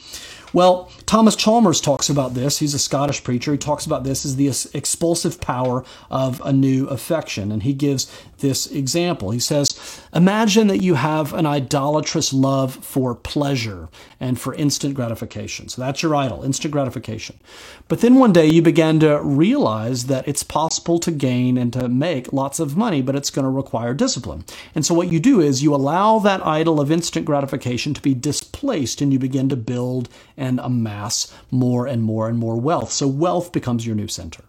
Well, 0.54 0.92
Thomas 1.12 1.36
Chalmers 1.36 1.82
talks 1.82 2.08
about 2.10 2.36
this. 2.36 2.60
He's 2.60 2.74
a 2.74 2.80
Scottish 2.80 3.22
preacher. 3.22 3.52
He 3.52 3.58
talks 3.58 3.86
about 3.86 4.06
this 4.06 4.24
as 4.24 4.38
the 4.38 4.48
expulsive 4.74 5.42
power 5.42 5.84
of 6.10 6.42
a 6.46 6.54
new 6.54 6.88
affection. 6.88 7.52
And 7.52 7.64
he 7.64 7.74
gives 7.74 8.10
this 8.38 8.72
example. 8.72 9.32
He 9.32 9.40
says, 9.40 10.02
Imagine 10.14 10.68
that 10.68 10.82
you 10.82 10.96
have 10.96 11.34
an 11.34 11.46
idolatrous 11.46 12.32
love 12.32 12.76
for 12.76 13.16
pleasure 13.16 13.90
and 14.22 14.40
for 14.40 14.54
instant 14.56 14.94
gratification. 14.94 15.68
So 15.68 15.82
that's 15.82 16.02
your 16.02 16.16
idol, 16.16 16.44
instant 16.44 16.72
gratification. 16.72 17.40
But 17.88 18.00
then 18.00 18.16
one 18.16 18.34
day 18.34 18.48
you 18.48 18.62
began 18.62 19.00
to 19.02 19.22
realize 19.22 20.06
that 20.06 20.28
it's 20.28 20.44
possible 20.44 21.00
to 21.00 21.12
gain 21.12 21.58
and 21.58 21.74
to 21.74 21.90
make 21.90 22.32
lots 22.32 22.60
of 22.60 22.78
money, 22.78 23.02
but 23.02 23.16
it's 23.16 23.30
going 23.30 23.44
to 23.44 23.50
require 23.50 23.94
discipline. 23.94 24.46
And 24.76 24.86
so 24.86 24.94
what 24.94 25.12
you 25.12 25.20
do 25.20 25.40
is 25.40 25.64
you 25.64 25.74
allow 25.76 26.20
that 26.20 26.46
idol 26.46 26.80
of 26.80 26.92
instant 26.92 27.26
gratification 27.26 27.94
to 27.94 28.02
be 28.02 28.14
displaced 28.14 29.02
and 29.02 29.12
you 29.12 29.20
begin 29.20 29.50
to 29.50 29.56
build 29.56 30.10
and 30.36 30.60
amass 31.02 31.34
more 31.50 31.88
and 31.88 32.04
more 32.04 32.30
and 32.30 32.38
more 32.38 32.60
wealth. 32.60 32.92
So 32.92 33.08
wealth 33.08 33.52
becomes 33.52 33.86
your 33.86 33.96
new 33.96 34.08
center. 34.08 34.44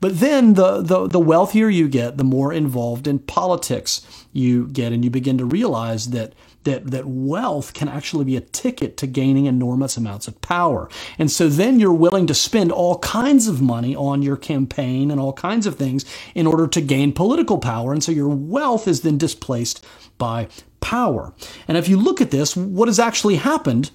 But 0.00 0.18
then 0.18 0.54
the, 0.54 0.82
the, 0.82 1.06
the 1.06 1.20
wealthier 1.20 1.68
you 1.68 1.88
get, 1.88 2.16
the 2.16 2.24
more 2.24 2.52
involved 2.52 3.06
in 3.06 3.20
politics 3.20 4.04
you 4.32 4.66
get, 4.66 4.92
and 4.92 5.04
you 5.04 5.10
begin 5.10 5.38
to 5.38 5.44
realize 5.44 6.10
that 6.10 6.34
that 6.64 6.90
that 6.90 7.06
wealth 7.06 7.72
can 7.72 7.88
actually 7.88 8.26
be 8.26 8.36
a 8.36 8.40
ticket 8.42 8.98
to 8.98 9.06
gaining 9.06 9.46
enormous 9.46 9.96
amounts 9.96 10.28
of 10.28 10.38
power. 10.42 10.90
And 11.18 11.30
so 11.30 11.48
then 11.48 11.80
you're 11.80 11.90
willing 11.90 12.26
to 12.26 12.34
spend 12.34 12.70
all 12.70 12.98
kinds 12.98 13.48
of 13.48 13.62
money 13.62 13.96
on 13.96 14.20
your 14.20 14.36
campaign 14.36 15.10
and 15.10 15.18
all 15.18 15.32
kinds 15.32 15.64
of 15.66 15.76
things 15.76 16.04
in 16.34 16.46
order 16.46 16.66
to 16.66 16.82
gain 16.82 17.12
political 17.12 17.56
power. 17.56 17.94
And 17.94 18.04
so 18.04 18.12
your 18.12 18.28
wealth 18.28 18.86
is 18.86 19.00
then 19.00 19.16
displaced 19.16 19.82
by 20.18 20.48
power. 20.82 21.32
And 21.66 21.78
if 21.78 21.88
you 21.88 21.96
look 21.96 22.20
at 22.20 22.30
this, 22.30 22.54
what 22.54 22.88
has 22.88 22.98
actually 22.98 23.36
happened 23.36 23.90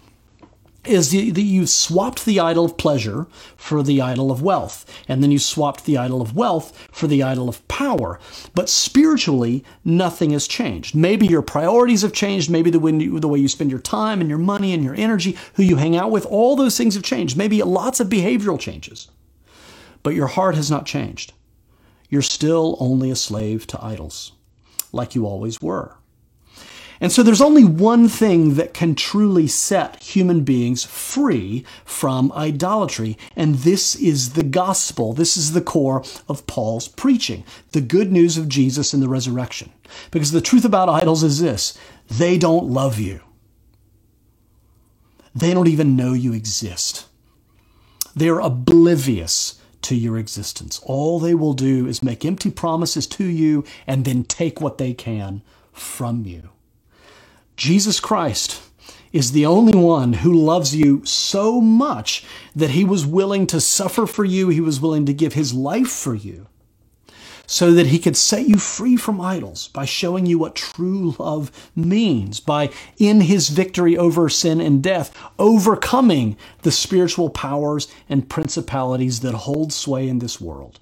is 0.88 1.12
that 1.12 1.42
you 1.42 1.66
swapped 1.66 2.26
the 2.26 2.40
idol 2.40 2.66
of 2.66 2.78
pleasure 2.78 3.28
for 3.58 3.84
the 3.84 4.02
idol 4.02 4.32
of 4.32 4.42
wealth, 4.42 4.86
and 5.08 5.22
then 5.22 5.32
you 5.32 5.40
swapped 5.40 5.86
the 5.86 5.98
idol 5.98 6.22
of 6.22 6.36
wealth 6.36 6.88
for 6.92 7.08
the 7.08 7.24
idol 7.24 7.50
of 7.50 7.66
power. 7.68 8.20
But 8.54 8.70
spiritually, 8.70 9.64
nothing 9.84 10.32
has 10.32 10.48
changed. 10.48 10.96
Maybe 10.96 11.28
your 11.28 11.42
priorities 11.42 12.02
have 12.02 12.14
changed. 12.14 12.50
Maybe 12.50 12.70
the 12.70 12.80
way, 12.80 12.92
you, 12.92 13.20
the 13.20 13.28
way 13.28 13.40
you 13.40 13.48
spend 13.48 13.72
your 13.72 13.80
time 13.80 14.22
and 14.22 14.30
your 14.30 14.40
money 14.40 14.74
and 14.74 14.84
your 14.84 14.96
energy, 14.96 15.38
who 15.56 15.64
you 15.64 15.76
hang 15.78 15.96
out 15.96 16.12
with, 16.12 16.26
all 16.26 16.56
those 16.56 16.78
things 16.78 16.94
have 16.96 17.04
changed. 17.04 17.38
Maybe 17.38 17.62
lots 17.64 18.00
of 18.00 18.08
behavioral 18.08 18.60
changes. 18.60 19.10
But 20.04 20.16
your 20.16 20.28
heart 20.28 20.56
has 20.56 20.70
not 20.70 20.86
changed. 20.86 21.34
You're 22.10 22.22
still 22.22 22.78
only 22.80 23.10
a 23.10 23.16
slave 23.16 23.66
to 23.68 23.84
idols, 23.84 24.34
like 24.92 25.16
you 25.16 25.26
always 25.26 25.62
were. 25.62 25.96
And 27.02 27.12
so 27.12 27.24
there's 27.24 27.42
only 27.42 27.66
one 27.66 28.08
thing 28.08 28.56
that 28.56 28.74
can 28.74 28.96
truly 28.96 29.48
set 29.48 30.02
human 30.02 30.44
beings 30.44 30.84
free 30.84 31.66
from 31.84 32.32
idolatry, 32.34 33.18
and 33.36 33.56
this 33.56 33.96
is 33.96 34.34
the 34.34 34.44
gospel. 34.44 35.14
This 35.14 35.36
is 35.36 35.52
the 35.52 35.62
core 35.62 36.04
of 36.30 36.48
Paul's 36.48 36.88
preaching 36.88 37.44
the 37.72 37.82
good 37.82 38.12
news 38.12 38.38
of 38.38 38.48
Jesus 38.48 38.94
and 38.94 39.04
the 39.04 39.10
resurrection. 39.10 39.72
Because 40.12 40.32
the 40.32 40.42
truth 40.42 40.66
about 40.66 40.90
idols 40.90 41.24
is 41.24 41.42
this 41.42 41.78
they 42.08 42.38
don't 42.38 42.68
love 42.68 43.00
you, 43.00 43.22
they 45.34 45.54
don't 45.54 45.68
even 45.68 45.96
know 45.96 46.14
you 46.14 46.34
exist. 46.34 47.08
They're 48.16 48.40
oblivious 48.40 49.60
to 49.82 49.96
your 49.96 50.18
existence. 50.18 50.80
All 50.84 51.20
they 51.20 51.36
will 51.36 51.54
do 51.54 51.86
is 51.86 52.02
make 52.02 52.24
empty 52.24 52.50
promises 52.50 53.06
to 53.08 53.26
you 53.26 53.66
and 53.86 54.06
then 54.06 54.24
take 54.24 54.62
what 54.62 54.78
they 54.78 54.94
can 54.94 55.42
from 55.74 56.26
you. 56.26 56.50
Jesus 57.56 58.00
Christ 58.00 58.62
is 59.14 59.32
the 59.32 59.46
only 59.46 59.78
one 59.78 60.14
who 60.14 60.34
loves 60.34 60.76
you 60.76 61.06
so 61.06 61.62
much 61.62 62.26
that 62.56 62.72
he 62.72 62.84
was 62.84 63.06
willing 63.06 63.48
to 63.48 63.62
suffer 63.62 64.06
for 64.06 64.26
you, 64.26 64.50
he 64.50 64.60
was 64.60 64.82
willing 64.82 65.06
to 65.06 65.14
give 65.14 65.34
his 65.34 65.54
life 65.54 65.90
for 65.90 66.14
you 66.14 66.48
so 67.48 67.72
that 67.74 67.88
he 67.88 68.00
could 68.00 68.18
set 68.18 68.48
you 68.48 68.58
free 68.58 68.98
from 68.98 69.22
idols 69.22 69.68
by 69.70 69.86
showing 69.86 70.26
you 70.26 70.40
what 70.40 70.56
true 70.56 71.16
love 71.20 71.52
means, 71.76 72.40
by 72.40 72.70
in 72.98 73.22
his 73.22 73.50
victory 73.50 73.98
over 73.98 74.30
sin 74.30 74.60
and 74.60 74.84
death, 74.84 75.16
overcoming 75.38 76.36
the 76.64 76.72
spiritual 76.72 77.30
powers 77.30 77.88
and 78.10 78.30
principalities 78.30 79.20
that 79.22 79.34
hold 79.34 79.72
sway 79.72 80.08
in 80.08 80.20
this 80.20 80.42
world, 80.42 80.80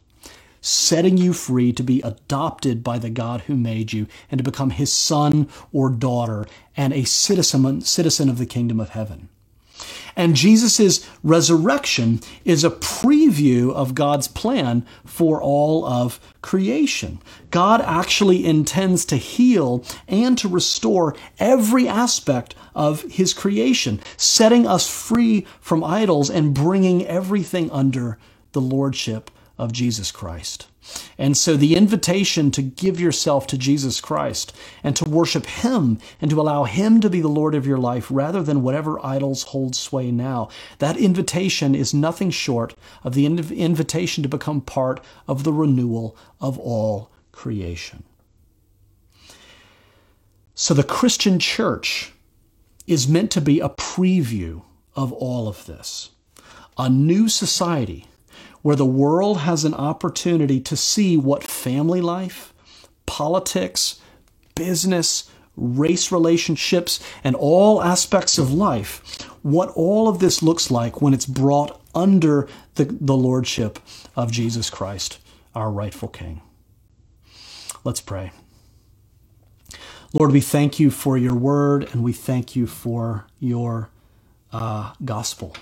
setting 0.63 1.17
you 1.17 1.33
free 1.33 1.73
to 1.73 1.83
be 1.83 2.01
adopted 2.01 2.83
by 2.83 2.97
the 2.97 3.09
God 3.09 3.41
who 3.41 3.55
made 3.55 3.91
you 3.91 4.07
and 4.31 4.37
to 4.37 4.43
become 4.43 4.69
his 4.69 4.91
son 4.91 5.49
or 5.73 5.89
daughter 5.89 6.47
and 6.75 6.93
a 6.93 7.03
citizen, 7.03 7.81
citizen 7.81 8.29
of 8.29 8.37
the 8.37 8.45
kingdom 8.45 8.79
of 8.79 8.89
heaven. 8.89 9.27
And 10.15 10.35
Jesus' 10.35 11.05
resurrection 11.21 12.21
is 12.45 12.63
a 12.63 12.69
preview 12.69 13.73
of 13.73 13.95
God's 13.95 14.27
plan 14.27 14.85
for 15.03 15.41
all 15.41 15.85
of 15.85 16.19
creation. 16.41 17.19
God 17.49 17.81
actually 17.81 18.45
intends 18.45 19.03
to 19.05 19.17
heal 19.17 19.83
and 20.07 20.37
to 20.37 20.47
restore 20.47 21.15
every 21.39 21.87
aspect 21.87 22.55
of 22.75 23.01
his 23.03 23.33
creation, 23.33 23.99
setting 24.15 24.65
us 24.65 24.87
free 24.89 25.45
from 25.59 25.83
idols 25.83 26.29
and 26.29 26.53
bringing 26.53 27.05
everything 27.05 27.69
under 27.71 28.17
the 28.53 28.61
lordship 28.61 29.29
of 29.57 29.71
Jesus 29.71 30.11
Christ. 30.11 30.67
And 31.17 31.37
so 31.37 31.55
the 31.55 31.75
invitation 31.75 32.51
to 32.51 32.61
give 32.61 32.99
yourself 32.99 33.47
to 33.47 33.57
Jesus 33.57 34.01
Christ 34.01 34.53
and 34.83 34.95
to 34.97 35.09
worship 35.09 35.45
Him 35.45 35.99
and 36.19 36.29
to 36.29 36.41
allow 36.41 36.65
Him 36.65 36.99
to 37.01 37.09
be 37.09 37.21
the 37.21 37.29
Lord 37.29 37.55
of 37.55 37.65
your 37.65 37.77
life 37.77 38.07
rather 38.09 38.43
than 38.43 38.63
whatever 38.63 39.03
idols 39.05 39.43
hold 39.43 39.75
sway 39.75 40.11
now, 40.11 40.49
that 40.79 40.97
invitation 40.97 41.73
is 41.73 41.93
nothing 41.93 42.31
short 42.31 42.75
of 43.03 43.13
the 43.13 43.25
invitation 43.25 44.23
to 44.23 44.29
become 44.29 44.59
part 44.59 44.99
of 45.27 45.43
the 45.43 45.53
renewal 45.53 46.17
of 46.41 46.59
all 46.59 47.11
creation. 47.31 48.03
So 50.55 50.73
the 50.73 50.83
Christian 50.83 51.39
church 51.39 52.11
is 52.85 53.07
meant 53.07 53.31
to 53.31 53.41
be 53.41 53.59
a 53.59 53.69
preview 53.69 54.63
of 54.95 55.13
all 55.13 55.47
of 55.47 55.65
this. 55.65 56.09
A 56.77 56.89
new 56.89 57.29
society 57.29 58.05
where 58.63 58.75
the 58.75 58.85
world 58.85 59.39
has 59.39 59.63
an 59.63 59.73
opportunity 59.75 60.59
to 60.59 60.75
see 60.75 61.15
what 61.15 61.43
family 61.43 62.01
life, 62.01 62.53
politics, 63.05 64.01
business, 64.55 65.29
race 65.55 66.11
relationships, 66.11 66.99
and 67.23 67.35
all 67.35 67.83
aspects 67.83 68.37
of 68.37 68.51
life, 68.51 69.21
what 69.43 69.69
all 69.75 70.07
of 70.07 70.19
this 70.19 70.41
looks 70.41 70.71
like 70.71 71.01
when 71.01 71.13
it's 71.13 71.27
brought 71.27 71.79
under 71.93 72.47
the, 72.75 72.85
the 72.85 73.15
lordship 73.15 73.77
of 74.15 74.31
Jesus 74.31 74.69
Christ, 74.69 75.19
our 75.53 75.69
rightful 75.69 76.07
King. 76.07 76.41
Let's 77.83 78.01
pray. 78.01 78.31
Lord, 80.13 80.31
we 80.31 80.41
thank 80.41 80.79
you 80.79 80.89
for 80.89 81.17
your 81.17 81.35
word 81.35 81.89
and 81.91 82.03
we 82.03 82.13
thank 82.13 82.55
you 82.55 82.65
for 82.65 83.25
your 83.39 83.89
uh, 84.53 84.93
gospel. 85.03 85.55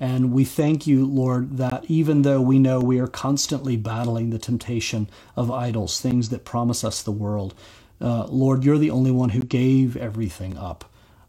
And 0.00 0.32
we 0.32 0.44
thank 0.44 0.86
you, 0.86 1.06
Lord, 1.06 1.58
that 1.58 1.84
even 1.88 2.22
though 2.22 2.40
we 2.40 2.58
know 2.58 2.80
we 2.80 2.98
are 2.98 3.06
constantly 3.06 3.76
battling 3.76 4.30
the 4.30 4.38
temptation 4.38 5.08
of 5.36 5.50
idols, 5.50 6.00
things 6.00 6.30
that 6.30 6.44
promise 6.44 6.84
us 6.84 7.02
the 7.02 7.12
world, 7.12 7.54
uh, 8.00 8.26
Lord, 8.26 8.64
you're 8.64 8.78
the 8.78 8.90
only 8.90 9.10
one 9.10 9.30
who 9.30 9.40
gave 9.42 9.96
everything 9.96 10.58
up. 10.58 10.84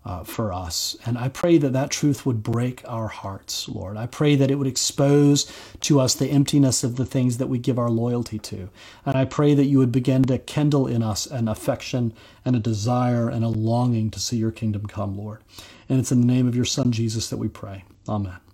Uh, 0.06 0.24
for 0.24 0.54
us. 0.54 0.96
And 1.06 1.18
I 1.18 1.30
pray 1.30 1.58
that 1.58 1.74
that 1.74 1.90
truth 1.90 2.26
would 2.28 2.44
break 2.44 2.84
our 2.88 3.08
hearts, 3.08 3.68
Lord. 3.68 3.98
I 3.98 4.06
pray 4.06 4.36
that 4.36 4.52
it 4.52 4.56
would 4.56 4.68
expose 4.68 5.52
to 5.82 6.00
us 6.00 6.14
the 6.14 6.30
emptiness 6.30 6.84
of 6.84 6.96
the 6.96 7.06
things 7.08 7.40
that 7.40 7.48
we 7.48 7.58
give 7.58 7.80
our 7.80 7.90
loyalty 7.90 8.40
to. 8.40 8.70
And 9.06 9.18
I 9.18 9.26
pray 9.26 9.56
that 9.56 9.66
you 9.66 9.80
would 9.80 9.92
begin 9.92 10.24
to 10.26 10.38
kindle 10.38 10.88
in 10.88 11.04
us 11.04 11.26
an 11.26 11.48
affection 11.48 12.14
and 12.46 12.56
a 12.56 12.60
desire 12.60 13.30
and 13.30 13.44
a 13.44 13.50
longing 13.50 14.12
to 14.12 14.20
see 14.20 14.38
your 14.38 14.52
kingdom 14.52 14.86
come, 14.86 15.18
Lord. 15.18 15.42
And 15.90 16.00
it's 16.00 16.12
in 16.12 16.22
the 16.22 16.28
name 16.28 16.48
of 16.48 16.56
your 16.56 16.66
Son, 16.66 16.92
Jesus, 16.92 17.30
that 17.32 17.38
we 17.38 17.48
pray. 17.48 17.84
Amen. 18.08 18.45